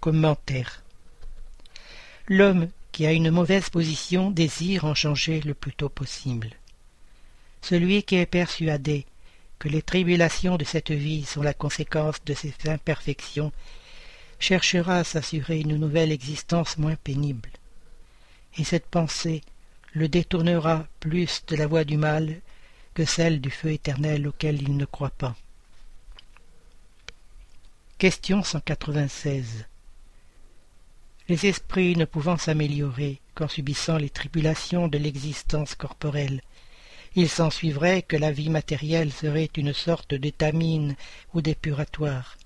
[0.00, 0.82] Commentaire
[2.28, 6.50] L'homme qui a une mauvaise position désire en changer le plus tôt possible.
[7.62, 9.06] Celui qui est persuadé
[9.58, 13.52] que les tribulations de cette vie sont la conséquence de ses imperfections
[14.40, 17.50] cherchera à s'assurer une nouvelle existence moins pénible.
[18.58, 19.42] Et cette pensée
[19.92, 22.40] le détournera plus de la voie du mal
[22.94, 25.36] que celle du feu éternel auquel il ne croit pas.
[27.98, 29.66] Question 196
[31.28, 36.40] les esprits ne pouvant s'améliorer qu'en subissant les tribulations de l'existence corporelle.
[37.16, 40.94] Il s'ensuivrait que la vie matérielle serait une sorte d'étamine
[41.34, 42.36] ou d'épuratoire.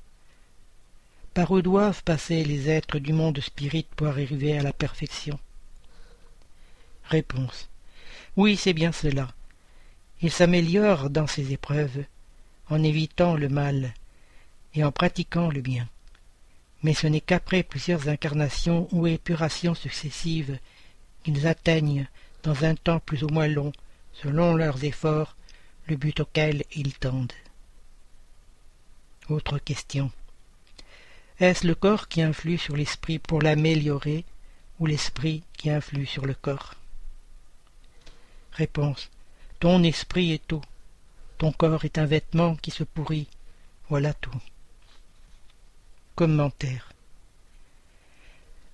[1.34, 5.38] Par où doivent passer les êtres du monde spirit pour arriver à la perfection
[7.04, 7.68] Réponse.
[8.36, 9.28] Oui, c'est bien cela.
[10.22, 12.04] Ils s'améliorent dans ces épreuves,
[12.68, 13.92] en évitant le mal
[14.74, 15.88] et en pratiquant le bien
[16.82, 20.58] mais ce n'est qu'après plusieurs incarnations ou épurations successives
[21.22, 22.08] qu'ils atteignent,
[22.42, 23.72] dans un temps plus ou moins long,
[24.12, 25.36] selon leurs efforts,
[25.86, 27.32] le but auquel ils tendent.
[29.28, 30.10] Autre question.
[31.38, 34.24] Est-ce le corps qui influe sur l'esprit pour l'améliorer
[34.78, 36.74] ou l'esprit qui influe sur le corps?
[38.52, 39.10] Réponse.
[39.58, 40.62] Ton esprit est tout.
[41.38, 43.28] Ton corps est un vêtement qui se pourrit.
[43.88, 44.40] Voilà tout.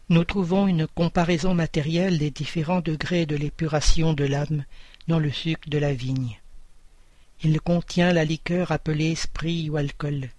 [0.09, 4.65] Nous trouvons une comparaison matérielle des différents degrés de l'épuration de l'âme
[5.07, 6.41] dans le sucre de la vigne.
[7.45, 10.31] Il contient la liqueur appelée esprit ou alcool,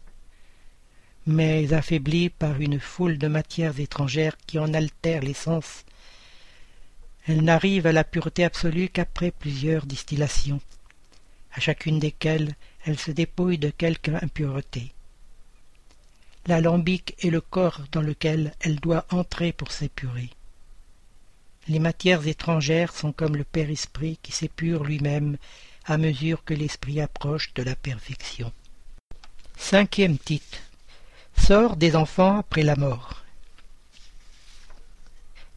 [1.26, 5.86] mais affaiblie par une foule de matières étrangères qui en altèrent l'essence.
[7.26, 10.60] Elle n'arrive à la pureté absolue qu'après plusieurs distillations,
[11.54, 14.91] à chacune desquelles elle se dépouille de quelque impureté
[16.47, 20.29] l'alambic est le corps dans lequel elle doit entrer pour s'épurer.
[21.67, 25.38] Les matières étrangères sont comme le Père Esprit qui s'épure lui-même
[25.86, 28.51] à mesure que l'Esprit approche de la perfection.
[29.57, 30.60] Cinquième titre.
[31.38, 33.23] Sort des enfants après la mort.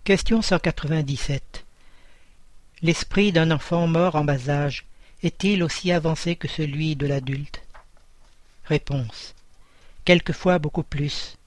[0.05, 1.65] Question 197.
[2.83, 4.85] L'esprit d'un enfant mort en bas âge
[5.23, 7.63] est-il aussi avancé que celui de l'adulte?
[8.65, 9.35] Réponse
[10.11, 11.39] quelquefois beaucoup plus,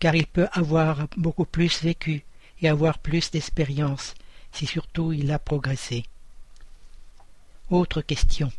[0.00, 2.24] car il peut avoir beaucoup plus vécu
[2.60, 4.14] et avoir plus d'expérience,
[4.52, 6.04] si surtout il a progressé.
[7.70, 8.52] Autre question.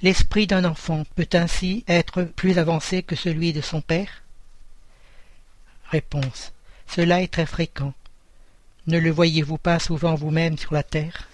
[0.00, 4.22] L'esprit d'un enfant peut ainsi être plus avancé que celui de son père?
[5.90, 6.54] Réponse.
[6.86, 7.92] Cela est très fréquent.
[8.86, 11.28] Ne le voyez-vous pas souvent vous-même sur la terre?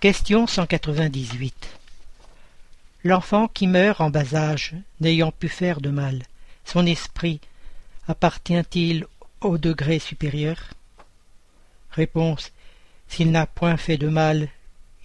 [0.00, 1.81] Question 198.
[3.04, 6.22] L'enfant qui meurt en bas âge, n'ayant pu faire de mal,
[6.64, 7.40] son esprit
[8.06, 9.06] appartient-il
[9.40, 10.70] au degré supérieur?
[11.90, 12.52] Réponse.
[13.08, 14.48] S'il n'a point fait de mal,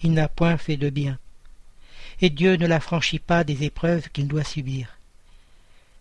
[0.02, 1.18] il n'a point fait de bien.
[2.20, 4.96] Et Dieu ne l'affranchit pas des épreuves qu'il doit subir.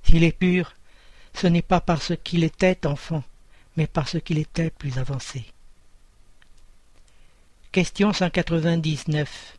[0.03, 0.73] S'il est pur,
[1.33, 3.23] ce n'est pas parce qu'il était enfant,
[3.75, 5.45] mais parce qu'il était plus avancé.
[7.71, 9.56] Question 199.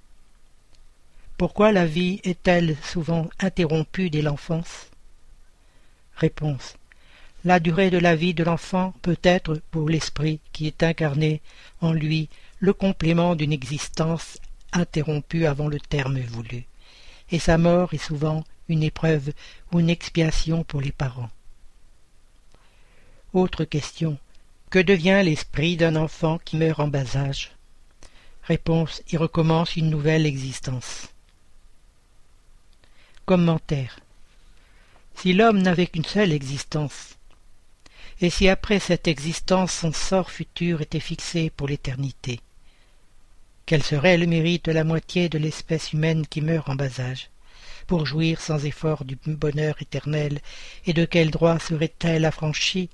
[1.39, 4.91] Pourquoi la vie est-elle souvent interrompue dès l'enfance?
[6.17, 6.75] Réponse.
[7.45, 11.41] La durée de la vie de l'enfant peut être, pour l'esprit qui est incarné
[11.81, 14.39] en lui, le complément d'une existence
[14.73, 16.65] interrompue avant le terme voulu,
[17.31, 19.33] et sa mort est souvent une épreuve
[19.71, 21.31] ou une expiation pour les parents.
[23.33, 24.19] Autre question.
[24.71, 27.53] Que devient l'esprit d'un enfant qui meurt en bas âge?
[28.43, 31.09] Réponse Il recommence une nouvelle existence.
[33.29, 34.01] Commentaire.
[35.15, 37.19] Si l'homme n'avait qu'une seule existence,
[38.23, 42.41] et si après cette existence son sort futur était fixé pour l'éternité,
[43.67, 47.29] quel serait le mérite de la moitié de l'espèce humaine qui meurt en bas âge,
[47.87, 50.41] pour jouir sans effort du bonheur éternel,
[50.87, 52.89] et de quel droit serait-elle affranchie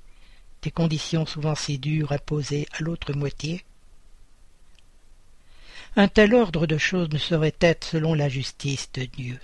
[0.63, 3.63] des conditions souvent si dures imposées à l'autre moitié?
[5.95, 9.39] Un tel ordre de choses ne saurait être selon la justice de Dieu.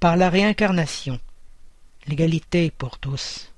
[0.00, 1.18] Par la réincarnation,
[2.06, 3.52] l'égalité pour tous.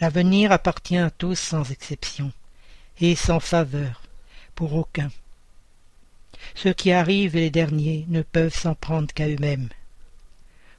[0.00, 2.30] L'avenir appartient à tous sans exception,
[3.00, 4.02] et sans faveur,
[4.54, 5.10] pour aucun.
[6.54, 9.70] Ceux qui arrivent les derniers ne peuvent s'en prendre qu'à eux-mêmes.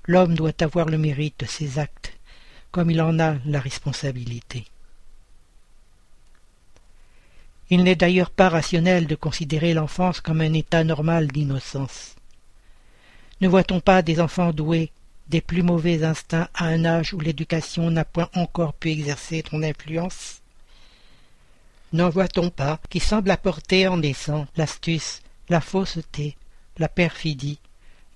[0.06, 2.14] L'homme doit avoir le mérite de ses actes,
[2.70, 4.66] comme il en a la responsabilité.
[7.72, 12.16] Il n'est d'ailleurs pas rationnel de considérer l'enfance comme un état normal d'innocence.
[13.42, 14.92] Ne voit-on pas des enfants doués
[15.30, 19.64] des plus mauvais instincts à un âge où l'éducation n'a point encore pu exercer son
[19.64, 20.42] influence?
[21.94, 26.36] N'en voit-on pas qui semblent apporter en naissant l'astuce, la fausseté,
[26.78, 27.60] la perfidie,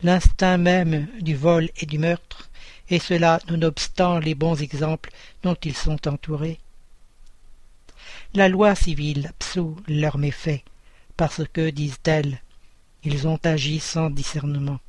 [0.01, 2.49] l'instinct même du vol et du meurtre,
[2.89, 6.59] et cela nonobstant les bons exemples dont ils sont entourés?
[8.33, 10.63] La loi civile absout leurs méfaits,
[11.15, 12.41] parce que, disent-elles,
[13.03, 14.79] ils ont agi sans discernement.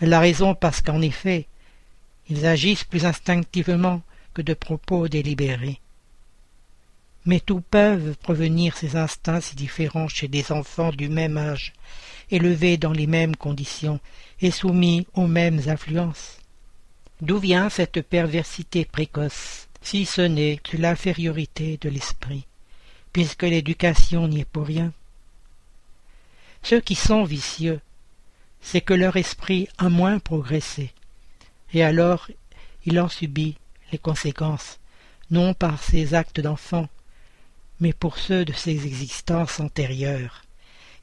[0.00, 1.46] Elle a raison parce qu'en effet,
[2.28, 4.02] ils agissent plus instinctivement
[4.34, 5.80] que de propos délibérés.
[7.26, 11.74] Mais d'où peuvent provenir ces instincts si différents chez des enfants du même âge,
[12.30, 14.00] élevés dans les mêmes conditions
[14.40, 16.38] et soumis aux mêmes influences?
[17.20, 22.46] D'où vient cette perversité précoce, si ce n'est que l'infériorité de l'esprit,
[23.12, 24.92] puisque l'éducation n'y est pour rien?
[26.62, 27.80] Ceux qui sont vicieux,
[28.60, 30.92] c'est que leur esprit a moins progressé,
[31.72, 32.28] et alors
[32.84, 33.56] il en subit
[33.92, 34.78] les conséquences,
[35.30, 36.88] non par ses actes d'enfant,
[37.78, 40.42] mais pour ceux de ses existences antérieures.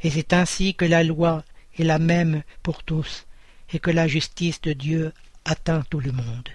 [0.01, 1.43] Et c'est ainsi que la loi
[1.77, 3.25] est la même pour tous,
[3.73, 5.13] et que la justice de Dieu
[5.45, 6.49] atteint tout le monde.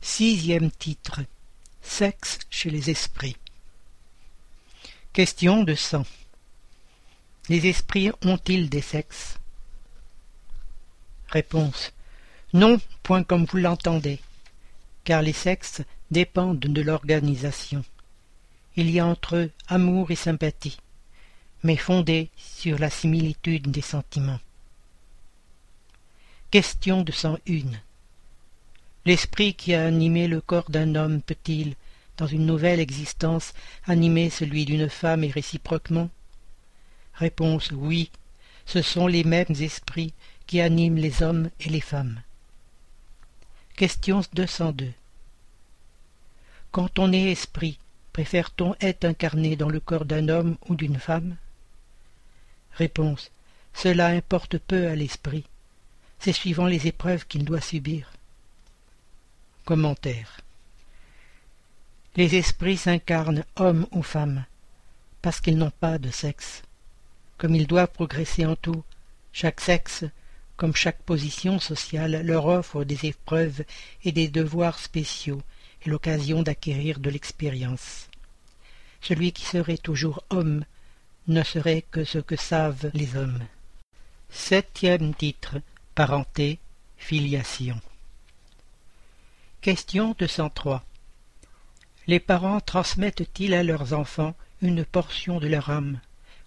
[0.00, 1.20] Sixième titre.
[1.82, 3.36] Sexe chez les esprits.
[5.12, 6.04] Question de sang.
[7.50, 9.38] Les esprits ont-ils des sexes?
[11.28, 11.92] Réponse.
[12.54, 14.20] Non, point comme vous l'entendez,
[15.04, 17.84] car les sexes dépendent de l'organisation
[18.76, 20.78] il y a entre eux amour et sympathie,
[21.62, 24.40] mais fondés sur la similitude des sentiments.
[26.50, 27.80] Question de cent une.
[29.04, 31.74] L'esprit qui a animé le corps d'un homme peut-il,
[32.16, 33.54] dans une nouvelle existence,
[33.86, 36.10] animer celui d'une femme et réciproquement?
[37.20, 38.10] Réponse oui,
[38.66, 40.12] ce sont les mêmes esprits
[40.48, 42.20] qui animent les hommes et les femmes.
[43.76, 44.92] Question 202.
[46.72, 47.78] Quand on est esprit,
[48.12, 51.36] Préfère-t-on être incarné dans le corps d'un homme ou d'une femme?
[52.72, 53.30] Réponse.
[53.72, 55.44] Cela importe peu à l'esprit.
[56.18, 58.12] C'est suivant les épreuves qu'il doit subir.
[59.64, 60.40] Commentaire.
[62.16, 64.44] Les esprits s'incarnent hommes ou femmes,
[65.22, 66.62] parce qu'ils n'ont pas de sexe.
[67.40, 68.84] Comme ils doivent progresser en tout,
[69.32, 70.04] chaque sexe,
[70.58, 73.64] comme chaque position sociale, leur offre des épreuves
[74.04, 75.40] et des devoirs spéciaux
[75.80, 78.10] et l'occasion d'acquérir de l'expérience.
[79.00, 80.66] Celui qui serait toujours homme
[81.28, 83.40] ne serait que ce que savent les hommes.
[84.28, 85.62] Septième titre
[85.94, 86.58] Parenté,
[86.98, 87.80] filiation.
[89.62, 90.84] Question 203.
[92.06, 96.00] Les parents transmettent-ils à leurs enfants une portion de leur âme,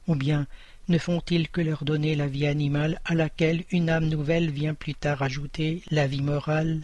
[0.06, 0.46] ou bien
[0.90, 4.96] ne font-ils que leur donner la vie animale à laquelle une âme nouvelle vient plus
[4.96, 6.82] tard ajouter la vie morale?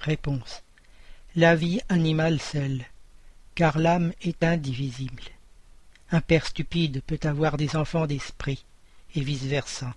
[0.00, 0.62] Réponse.
[1.36, 2.84] La vie animale seule,
[3.54, 5.22] car l'âme est indivisible.
[6.10, 8.64] Un père stupide peut avoir des enfants d'esprit,
[9.14, 9.94] et vice-versa.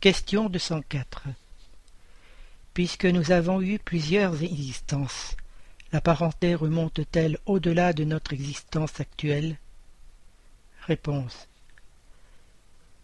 [0.00, 1.24] Question 204
[2.74, 5.36] Puisque nous avons eu plusieurs existences,
[5.92, 9.58] la parenté remonte-t-elle au-delà de notre existence actuelle?
[10.86, 11.48] Réponse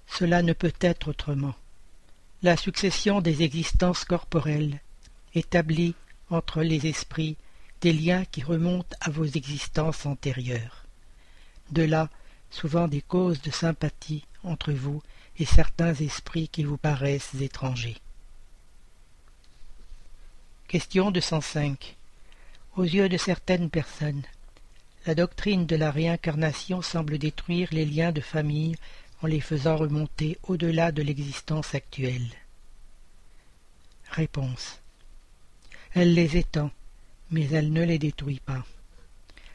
[0.07, 1.55] Cela ne peut être autrement.
[2.43, 4.81] La succession des existences corporelles
[5.35, 5.95] établit
[6.31, 7.37] entre les esprits
[7.81, 10.87] des liens qui remontent à vos existences antérieures.
[11.71, 12.09] De là,
[12.51, 15.03] souvent des causes de sympathie entre vous
[15.39, 17.99] et certains esprits qui vous paraissent étrangers.
[20.69, 21.97] Question 205.
[22.77, 24.23] Aux yeux de certaines personnes,
[25.07, 28.75] la doctrine de la réincarnation semble détruire les liens de famille
[29.23, 32.27] en les faisant remonter au-delà de l'existence actuelle.
[34.11, 34.81] Réponse.
[35.95, 36.71] Elle les étend,
[37.31, 38.65] mais elle ne les détruit pas.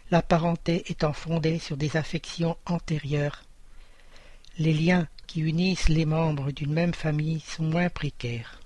[0.10, 3.43] La parenté étant fondée sur des affections antérieures,
[4.58, 8.60] les liens qui unissent les membres d'une même famille sont moins précaires.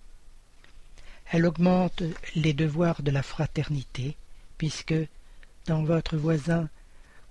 [1.32, 2.04] Elle augmente
[2.36, 4.16] les devoirs de la fraternité,
[4.58, 4.96] puisque,
[5.66, 6.70] dans votre voisin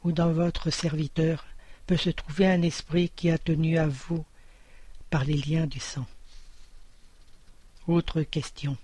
[0.03, 1.47] ou dans votre serviteur,
[1.87, 4.25] peut se trouver un esprit qui a tenu à vous
[5.11, 6.07] par les liens du sang.
[7.87, 8.77] Autre question.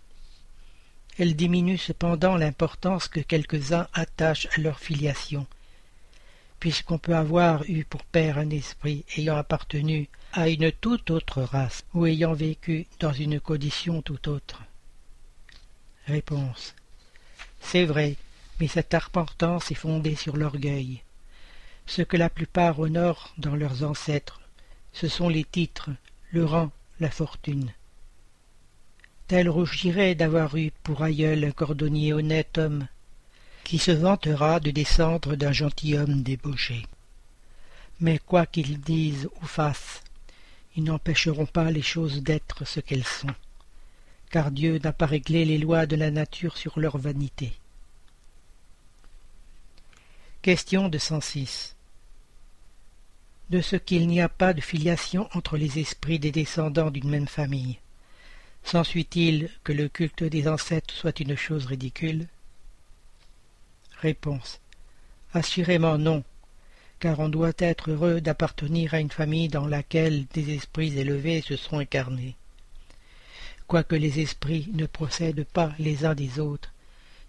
[1.18, 5.46] Elle diminue cependant l'importance que quelques-uns attachent à leur filiation,
[6.58, 11.84] puisqu'on peut avoir eu pour père un esprit ayant appartenu à une toute autre race
[11.94, 14.62] ou ayant vécu dans une condition tout autre.
[16.06, 16.74] Réponse.
[17.60, 18.16] C'est vrai,
[18.60, 21.02] mais cette importance est fondée sur l'orgueil.
[21.86, 24.40] Ce que la plupart honorent dans leurs ancêtres,
[24.92, 25.90] ce sont les titres,
[26.30, 27.72] le rang, la fortune.
[29.26, 32.86] Tel rougirait d'avoir eu pour aïeul un cordonnier honnête homme,
[33.64, 36.86] qui se vantera de descendre d'un gentilhomme débauché.
[38.00, 40.02] Mais quoi qu'ils disent ou fassent,
[40.76, 43.34] ils n'empêcheront pas les choses d'être ce qu'elles sont
[44.30, 47.52] car Dieu n'a pas réglé les lois de la nature sur leur vanité.
[50.42, 51.76] Question de 106
[53.50, 57.28] De ce qu'il n'y a pas de filiation entre les esprits des descendants d'une même
[57.28, 57.78] famille,
[58.64, 62.26] s'ensuit-il que le culte des ancêtres soit une chose ridicule?
[63.98, 64.62] Réponse.
[65.34, 66.24] Assurément non,
[67.00, 71.56] car on doit être heureux d'appartenir à une famille dans laquelle des esprits élevés se
[71.56, 72.34] sont incarnés.
[73.66, 76.72] Quoique les esprits ne procèdent pas les uns des autres,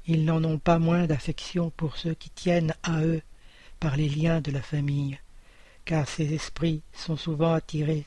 [0.08, 3.22] ils n'en ont pas moins d'affection pour ceux qui tiennent à eux
[3.80, 5.20] par les liens de la famille,
[5.86, 8.06] car ces esprits sont souvent attirés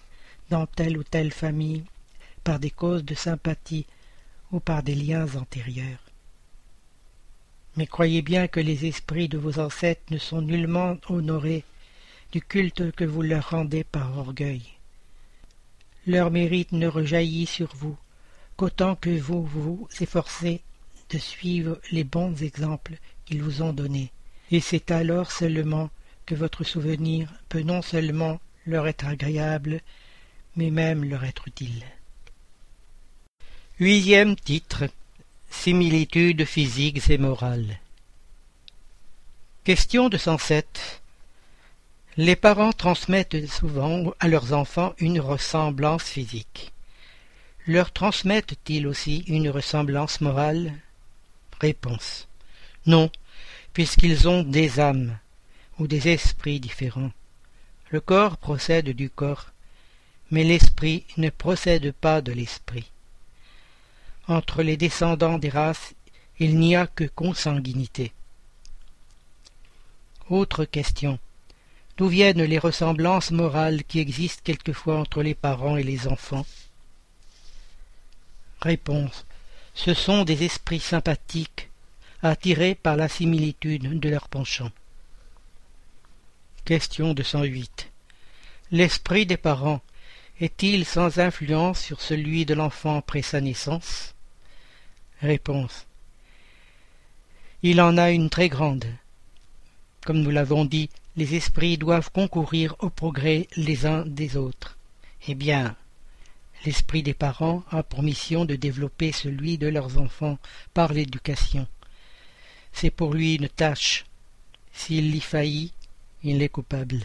[0.50, 1.84] dans telle ou telle famille
[2.42, 3.86] par des causes de sympathie
[4.52, 6.04] ou par des liens antérieurs.
[7.76, 11.64] Mais croyez bien que les esprits de vos ancêtres ne sont nullement honorés
[12.30, 14.62] du culte que vous leur rendez par orgueil.
[16.06, 17.96] Leur mérite ne rejaillit sur vous
[18.56, 20.62] qu'autant que vous vous efforcez
[21.10, 22.94] de suivre les bons exemples
[23.24, 24.10] qu'ils vous ont donnés.
[24.50, 25.90] Et c'est alors seulement
[26.26, 29.80] que votre souvenir peut non seulement leur être agréable,
[30.56, 31.84] mais même leur être utile.
[33.78, 34.84] Huitième titre
[35.50, 37.78] Similitudes physiques et morales.
[39.62, 41.00] Question de 107.
[42.16, 46.72] Les parents transmettent souvent à leurs enfants une ressemblance physique
[47.66, 50.72] leur transmettent-ils aussi une ressemblance morale?
[51.60, 52.28] Réponse.
[52.86, 53.10] Non,
[53.72, 55.18] puisqu'ils ont des âmes
[55.78, 57.12] ou des esprits différents.
[57.90, 59.46] Le corps procède du corps,
[60.30, 62.90] mais l'esprit ne procède pas de l'esprit.
[64.26, 65.94] Entre les descendants des races,
[66.38, 68.12] il n'y a que consanguinité.
[70.30, 71.18] Autre question.
[71.96, 76.46] D'où viennent les ressemblances morales qui existent quelquefois entre les parents et les enfants?
[78.60, 79.24] Réponse.
[79.74, 81.68] Ce sont des esprits sympathiques,
[82.22, 84.70] attirés par la similitude de leur penchant.
[86.64, 87.90] Question 208.
[88.70, 89.82] L'esprit des parents
[90.40, 94.14] est-il sans influence sur celui de l'enfant après sa naissance?
[95.20, 95.86] Réponse.
[97.62, 98.86] Il en a une très grande.
[100.04, 104.76] Comme nous l'avons dit, les esprits doivent concourir au progrès les uns des autres.
[105.28, 105.76] Eh bien,
[106.64, 110.38] L'esprit des parents a pour mission de développer celui de leurs enfants
[110.72, 111.66] par l'éducation.
[112.72, 114.06] C'est pour lui une tâche.
[114.72, 115.72] S'il y faillit,
[116.22, 117.00] il est coupable.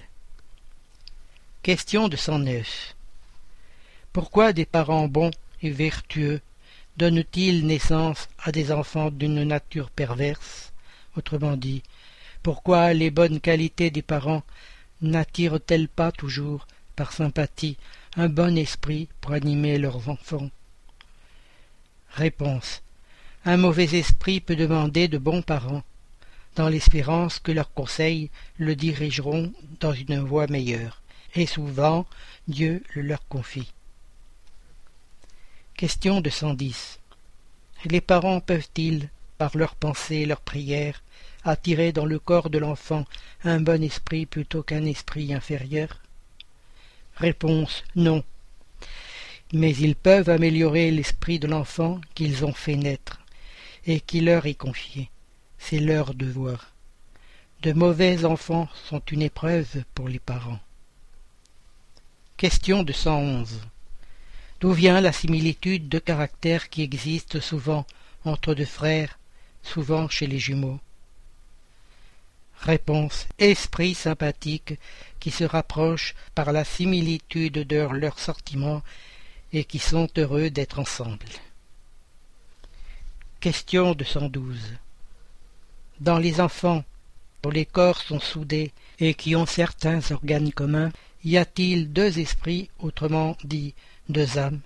[1.62, 2.96] Question de 109.
[4.14, 5.32] Pourquoi des parents bons
[5.62, 6.42] et vertueux
[6.96, 10.72] donnent-ils naissance à des enfants d'une nature perverse?
[11.18, 11.84] Autrement dit,
[12.44, 14.44] pourquoi les bonnes qualités des parents
[15.02, 17.78] n'attirent-elles pas toujours, par sympathie,
[18.20, 20.50] un bon esprit pour animer leurs enfants
[22.10, 22.82] Réponse.
[23.46, 25.84] Un mauvais esprit peut demander de bons parents,
[26.58, 31.02] dans l'espérance que leurs conseils le dirigeront dans une voie meilleure,
[31.34, 32.06] et souvent
[32.50, 33.72] Dieu le leur confie.
[35.78, 37.00] Question de 110.
[37.86, 39.08] Les parents peuvent-ils,
[39.38, 41.02] par leurs pensées et leurs prières,
[41.46, 43.06] attirer dans le corps de l'enfant
[43.46, 46.02] un bon esprit plutôt qu'un esprit inférieur?
[47.20, 48.24] Réponse non.
[49.52, 53.20] Mais ils peuvent améliorer l'esprit de l'enfant qu'ils ont fait naître
[53.86, 55.10] et qui leur est confié.
[55.58, 56.72] C'est leur devoir.
[57.62, 60.60] De mauvais enfants sont une épreuve pour les parents.
[62.38, 63.60] Question de 111.
[64.62, 67.86] D'où vient la similitude de caractère qui existe souvent
[68.24, 69.20] entre deux frères,
[69.62, 70.80] souvent chez les jumeaux?
[72.62, 74.74] Réponse esprit sympathique
[75.20, 78.84] qui se rapprochent par la similitude de leurs sortiments
[79.54, 81.26] et qui sont heureux d'être ensemble.
[83.40, 84.60] Question de 112.
[86.02, 86.84] Dans les enfants
[87.42, 90.92] dont les corps sont soudés et qui ont certains organes communs,
[91.24, 93.74] y a-t-il deux esprits, autrement dit
[94.10, 94.60] deux âmes?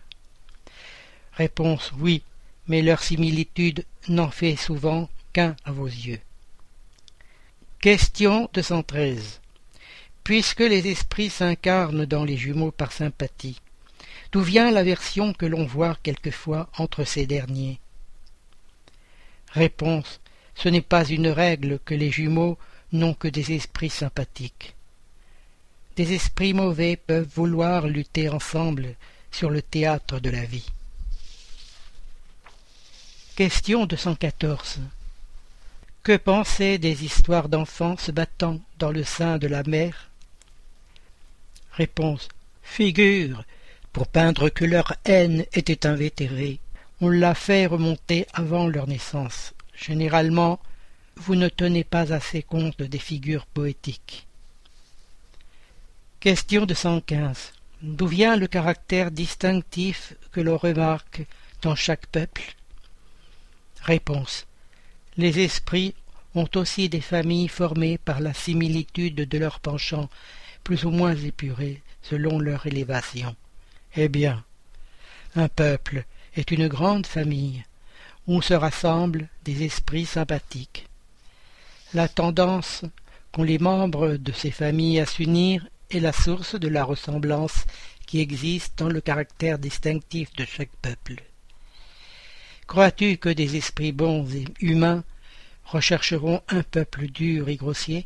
[1.34, 2.24] Réponse oui,
[2.68, 6.20] mais leur similitude n'en fait souvent qu'un à vos yeux.
[7.84, 9.42] Question 213.
[10.24, 13.60] Puisque les esprits s'incarnent dans les jumeaux par sympathie,
[14.32, 17.82] d'où vient l'aversion que l'on voit quelquefois entre ces derniers?
[19.50, 20.22] Réponse
[20.56, 22.58] ce n'est pas une règle que les jumeaux
[22.94, 24.76] n'ont que des esprits sympathiques.
[25.98, 28.96] Des esprits mauvais peuvent vouloir lutter ensemble
[29.30, 30.72] sur le théâtre de la vie.
[33.36, 34.80] Question 214.
[36.04, 40.10] Que penser des histoires d'enfants se battant dans le sein de la mère
[41.72, 42.28] Réponse.
[42.62, 43.46] Figure,
[43.94, 46.60] pour peindre que leur haine était invétérée,
[47.00, 49.54] on l'a fait remonter avant leur naissance.
[49.74, 50.60] Généralement,
[51.16, 54.28] vous ne tenez pas assez compte des figures poétiques.
[56.20, 57.54] Question de 115.
[57.82, 61.24] D'où vient le caractère distinctif que l'on remarque
[61.62, 62.56] dans chaque peuple?
[63.84, 64.46] Réponse.
[65.18, 65.94] Les esprits
[66.36, 70.10] ont aussi des familles formées par la similitude de leurs penchants,
[70.64, 73.36] plus ou moins épurés selon leur élévation.
[73.96, 74.44] Eh bien,
[75.36, 76.06] un peuple
[76.36, 77.64] est une grande famille,
[78.28, 80.88] où se rassemblent des esprits sympathiques.
[81.94, 82.84] La tendance
[83.32, 87.66] qu'ont les membres de ces familles à s'unir est la source de la ressemblance
[88.08, 91.22] qui existe dans le caractère distinctif de chaque peuple.
[92.68, 95.04] Crois-tu que des esprits bons et humains
[95.66, 98.06] rechercheront un peuple dur et grossier?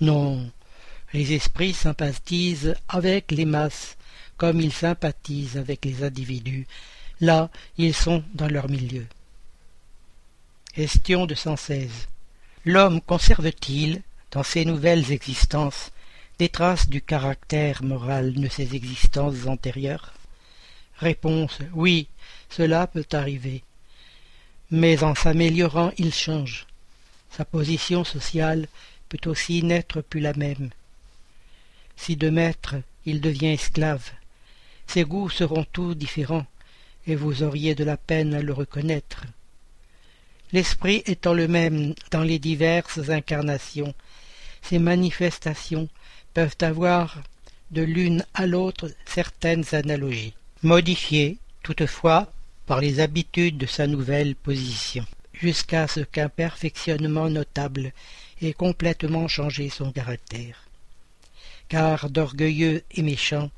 [0.00, 0.50] Non,
[1.12, 3.96] les esprits sympathisent avec les masses
[4.36, 6.66] comme ils sympathisent avec les individus.
[7.20, 9.06] Là, ils sont dans leur milieu.
[10.74, 11.36] Question de
[12.64, 15.92] L'homme conserve-t-il, dans ses nouvelles existences,
[16.38, 20.12] des traces du caractère moral de ses existences antérieures?
[20.96, 22.08] Réponse Oui,
[22.48, 23.62] cela peut arriver.
[24.72, 26.66] Mais en s'améliorant, il change.
[27.30, 28.66] Sa position sociale
[29.08, 30.70] peut aussi n'être plus la même.
[31.96, 32.74] Si de maître,
[33.06, 34.10] il devient esclave.
[34.88, 36.46] Ses goûts seront tous différents,
[37.06, 39.26] et vous auriez de la peine à le reconnaître
[40.52, 43.94] l'esprit étant le même dans les diverses incarnations,
[44.62, 45.88] ces manifestations
[46.34, 47.22] peuvent avoir
[47.70, 52.30] de l'une à l'autre certaines analogies, modifiées toutefois
[52.72, 55.04] par les habitudes de sa nouvelle position,
[55.34, 57.92] jusqu'à ce qu'un perfectionnement notable
[58.40, 60.66] ait complètement changé son caractère.
[61.68, 63.50] Car d'orgueilleux et méchant,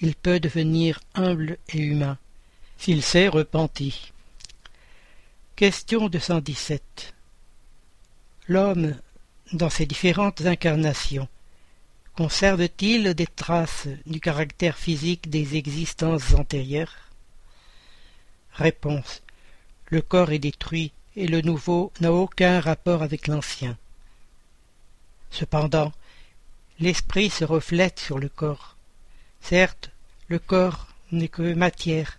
[0.00, 2.18] il peut devenir humble et humain,
[2.78, 4.12] s'il s'est repenti.
[5.56, 7.14] Question 217
[8.46, 8.94] L'homme,
[9.54, 11.26] dans ses différentes incarnations,
[12.16, 17.05] conserve-t-il des traces du caractère physique des existences antérieures?
[18.58, 23.76] Le corps est détruit et le nouveau n'a aucun rapport avec l'ancien.
[25.30, 25.92] Cependant,
[26.80, 28.76] l'esprit se reflète sur le corps.
[29.40, 29.90] Certes,
[30.28, 32.18] le corps n'est que matière,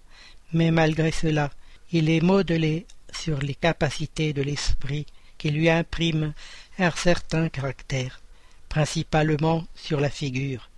[0.53, 1.51] mais malgré cela,
[1.91, 5.05] il est modelé sur les capacités de l'esprit
[5.37, 6.33] qui lui imprime
[6.77, 8.21] un certain caractère,
[8.69, 10.69] principalement sur la figure,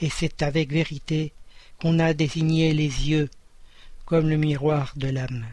[0.00, 1.32] et c'est avec vérité
[1.80, 3.30] qu'on a désigné les yeux
[4.10, 5.46] comme le miroir de l'âme.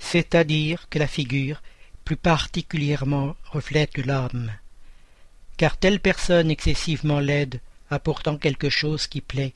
[0.00, 1.62] C'est-à-dire que la figure,
[2.04, 4.50] plus particulièrement, reflète l'âme.
[5.56, 9.54] Car telle personne excessivement laide a pourtant quelque chose qui plaît,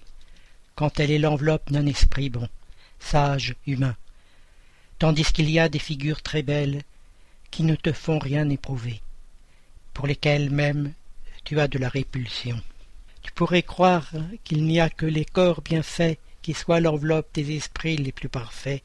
[0.77, 2.49] quand elle est l'enveloppe d'un esprit bon,
[3.01, 3.97] sage, humain
[5.01, 6.83] tandis qu'il y a des figures très belles
[7.51, 9.03] qui ne te font rien éprouver,
[9.93, 10.93] pour lesquelles même
[11.43, 12.63] tu as de la répulsion.
[13.23, 14.13] Tu pourrais croire
[14.45, 18.29] qu'il n'y a que les corps bien faits qui soient l'enveloppe des esprits les plus
[18.29, 18.83] parfaits,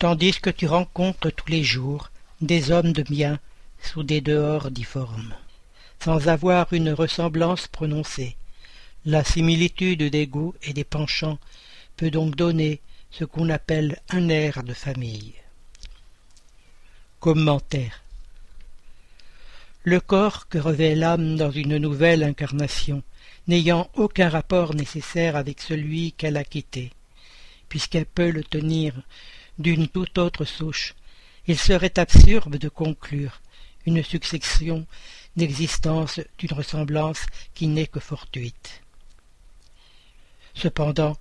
[0.00, 3.38] tandis que tu rencontres tous les jours des hommes de bien
[3.80, 5.36] sous des dehors difformes,
[6.02, 8.34] sans avoir une ressemblance prononcée.
[9.04, 11.38] La similitude des goûts et des penchants
[11.96, 12.80] peut donc donner
[13.12, 15.34] ce qu'on appelle un air de famille.
[17.20, 18.02] Commentaire
[19.86, 23.04] le corps que revêt l'âme dans une nouvelle incarnation,
[23.48, 26.90] n'ayant aucun rapport nécessaire avec celui qu'elle a quitté,
[27.68, 28.94] puisqu'elle peut le tenir
[29.58, 30.94] d'une toute autre souche,
[31.46, 33.40] il serait absurde de conclure
[33.86, 34.86] une succession
[35.36, 37.24] d'existences d'une ressemblance
[37.54, 38.82] qui n'est que fortuite.
[40.54, 41.16] Cependant,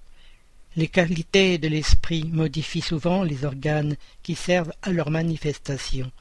[0.76, 6.12] les qualités de l'esprit modifient souvent les organes qui servent à leur manifestation,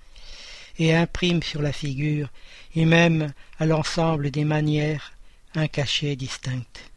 [0.78, 2.28] et impriment sur la figure
[2.74, 5.12] et même à l'ensemble des manières
[5.54, 6.90] un cachet distinct.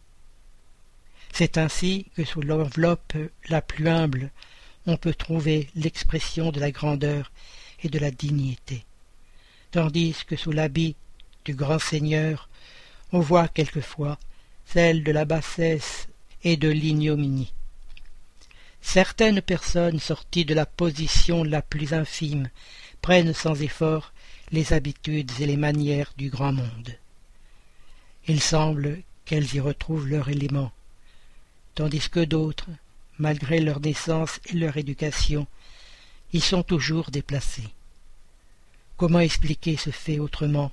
[1.32, 3.14] C'est ainsi que sous l'enveloppe
[3.50, 4.32] la plus humble
[4.88, 7.32] on peut trouver l'expression de la grandeur
[7.84, 8.86] et de la dignité,
[9.72, 10.96] tandis que sous l'habit
[11.46, 12.50] du grand Seigneur
[13.12, 14.18] on voit quelquefois
[14.66, 16.08] celle de la bassesse
[16.44, 17.54] et de l'ignominie.
[18.82, 22.50] Certaines personnes sorties de la position la plus infime
[23.02, 24.14] prennent sans effort
[24.52, 26.98] les habitudes et les manières du grand monde.
[28.28, 30.72] Il semble qu'elles y retrouvent leur élément,
[31.76, 32.70] tandis que d'autres,
[33.20, 35.48] malgré leur naissance et leur éducation,
[36.34, 37.70] y sont toujours déplacées.
[38.98, 40.72] Comment expliquer ce fait autrement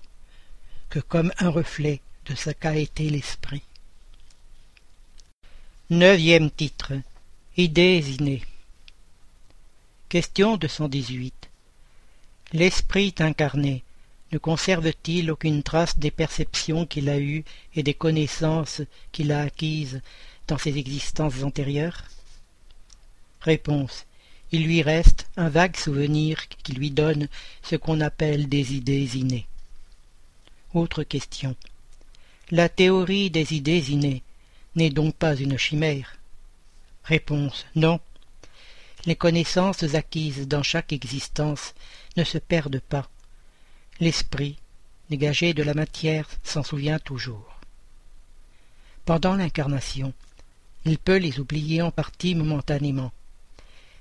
[0.91, 3.63] que comme un reflet de ce qu'a été l'esprit?
[5.91, 6.93] Neuvième titre
[7.57, 8.43] Idées innées.
[10.09, 11.51] Question 218
[12.53, 13.85] L'esprit incarné
[14.35, 17.45] ne conserve-t-il aucune trace des perceptions qu'il a eues
[17.77, 18.83] et des connaissances
[19.13, 20.01] qu'il a acquises
[20.49, 22.03] dans ses existences antérieures?
[23.43, 24.07] Réponse.
[24.51, 27.29] Il lui reste un vague souvenir qui lui donne
[27.63, 29.47] ce qu'on appelle des idées innées.
[30.75, 31.55] Autre question.
[32.51, 34.25] La théorie des idées innées
[34.75, 36.17] n'est donc pas une chimère?
[37.05, 37.67] Réponse.
[37.77, 38.01] Non.
[39.07, 41.73] Les connaissances acquises dans chaque existence
[42.17, 43.09] ne se perdent pas.
[44.01, 44.59] L'esprit,
[45.09, 47.61] dégagé de la matière, s'en souvient toujours.
[49.05, 50.13] Pendant l'incarnation,
[50.85, 53.13] il peut les oublier en partie momentanément,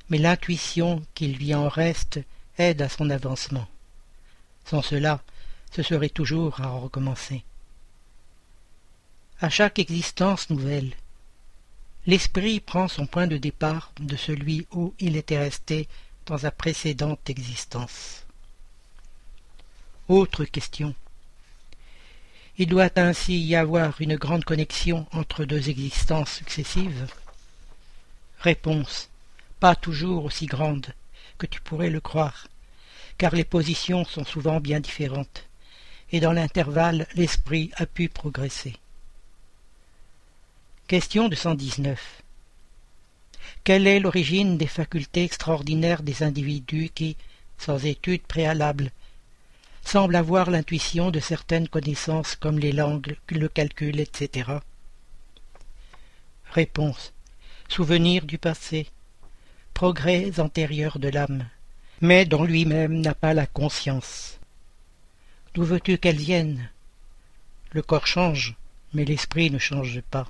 [0.09, 2.19] mais l'intuition qu'il lui en reste
[2.57, 3.67] aide à son avancement.
[4.65, 5.21] Sans cela,
[5.71, 7.43] ce serait toujours à recommencer.
[9.41, 10.93] À chaque existence nouvelle,
[12.07, 15.87] l'esprit prend son point de départ de celui où il était resté
[16.25, 18.22] dans sa précédente existence.
[20.09, 20.93] Autre question.
[22.57, 27.07] Il doit ainsi y avoir une grande connexion entre deux existences successives
[28.39, 29.07] Réponse.
[29.61, 30.93] Pas toujours aussi grande
[31.37, 32.49] que tu pourrais le croire,
[33.17, 35.45] car les positions sont souvent bien différentes,
[36.11, 38.75] et dans l'intervalle l'esprit a pu progresser.
[40.87, 42.21] Question de 119.
[43.63, 47.15] Quelle est l'origine des facultés extraordinaires des individus qui,
[47.57, 48.91] sans études préalables,
[49.84, 54.51] semblent avoir l'intuition de certaines connaissances comme les langues, le calcul, etc.
[56.51, 57.13] Réponse.
[57.67, 58.88] Souvenir du passé,
[59.73, 61.47] progrès antérieur de l'âme,
[62.01, 64.39] mais dont lui-même n'a pas la conscience.
[65.53, 66.69] D'où veux-tu qu'elle vienne?
[67.71, 68.55] Le corps change,
[68.93, 70.27] mais l'esprit ne change pas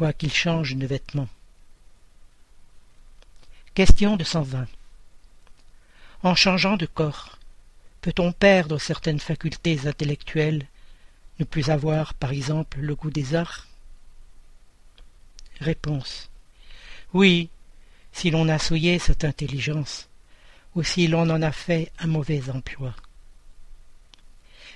[0.00, 1.28] quoiqu'il change de vêtements.
[3.74, 4.66] Question de 120.
[6.22, 7.38] En changeant de corps,
[8.00, 10.66] peut-on perdre certaines facultés intellectuelles,
[11.38, 13.66] ne plus avoir, par exemple, le goût des arts?
[15.60, 16.30] Réponse.
[17.12, 17.50] Oui,
[18.12, 20.08] si l'on a souillé cette intelligence,
[20.74, 22.94] ou si l'on en a fait un mauvais emploi.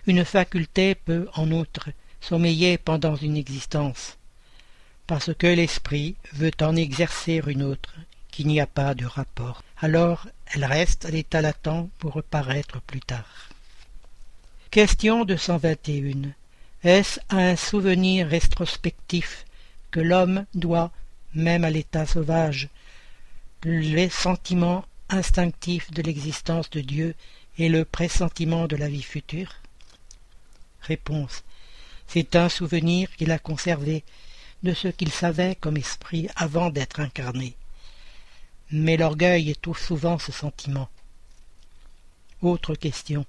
[0.07, 4.19] Une faculté peut, en outre, sommeiller pendant une existence,
[5.07, 7.95] parce que l'esprit veut en exercer une autre,
[8.35, 9.63] qu'il n'y a pas de rapport.
[9.79, 13.49] Alors elle reste à l'état latent pour reparaître plus tard.
[14.73, 16.33] Question 221.
[16.83, 19.45] Est-ce à un souvenir rétrospectif
[19.93, 20.91] que l'homme doit,
[21.35, 22.71] même à l'état sauvage,
[23.63, 27.15] les sentiments instinctifs de l'existence de Dieu
[27.57, 29.55] et le pressentiment de la vie future?
[30.81, 31.45] Réponse.
[32.09, 34.03] C'est un souvenir qu'il a conservé
[34.65, 37.55] de ce qu'il savait comme esprit avant d'être incarné.
[38.77, 40.89] Mais l'orgueil étouffe souvent ce sentiment.
[42.43, 43.25] Autre question.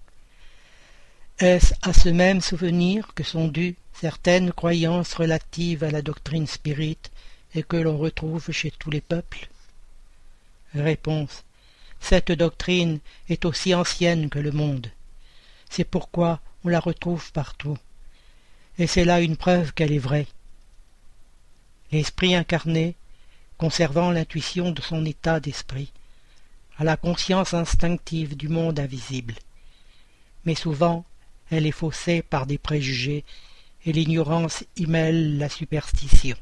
[1.38, 7.12] Est-ce à ce même souvenir que sont dues certaines croyances relatives à la doctrine spirite
[7.54, 9.48] et que l'on retrouve chez tous les peuples?
[10.74, 11.44] Réponse.
[12.00, 12.98] Cette doctrine
[13.30, 14.90] est aussi ancienne que le monde.
[15.70, 17.78] C'est pourquoi on la retrouve partout.
[18.80, 20.26] Et c'est là une preuve qu'elle est vraie.
[21.92, 22.96] L'esprit incarné,
[23.58, 25.92] conservant l'intuition de son état d'esprit,
[26.78, 29.36] a la conscience instinctive du monde invisible.
[30.46, 31.06] Mais souvent
[31.52, 33.24] elle est faussée par des préjugés,
[33.86, 36.38] et l'ignorance y mêle la superstition.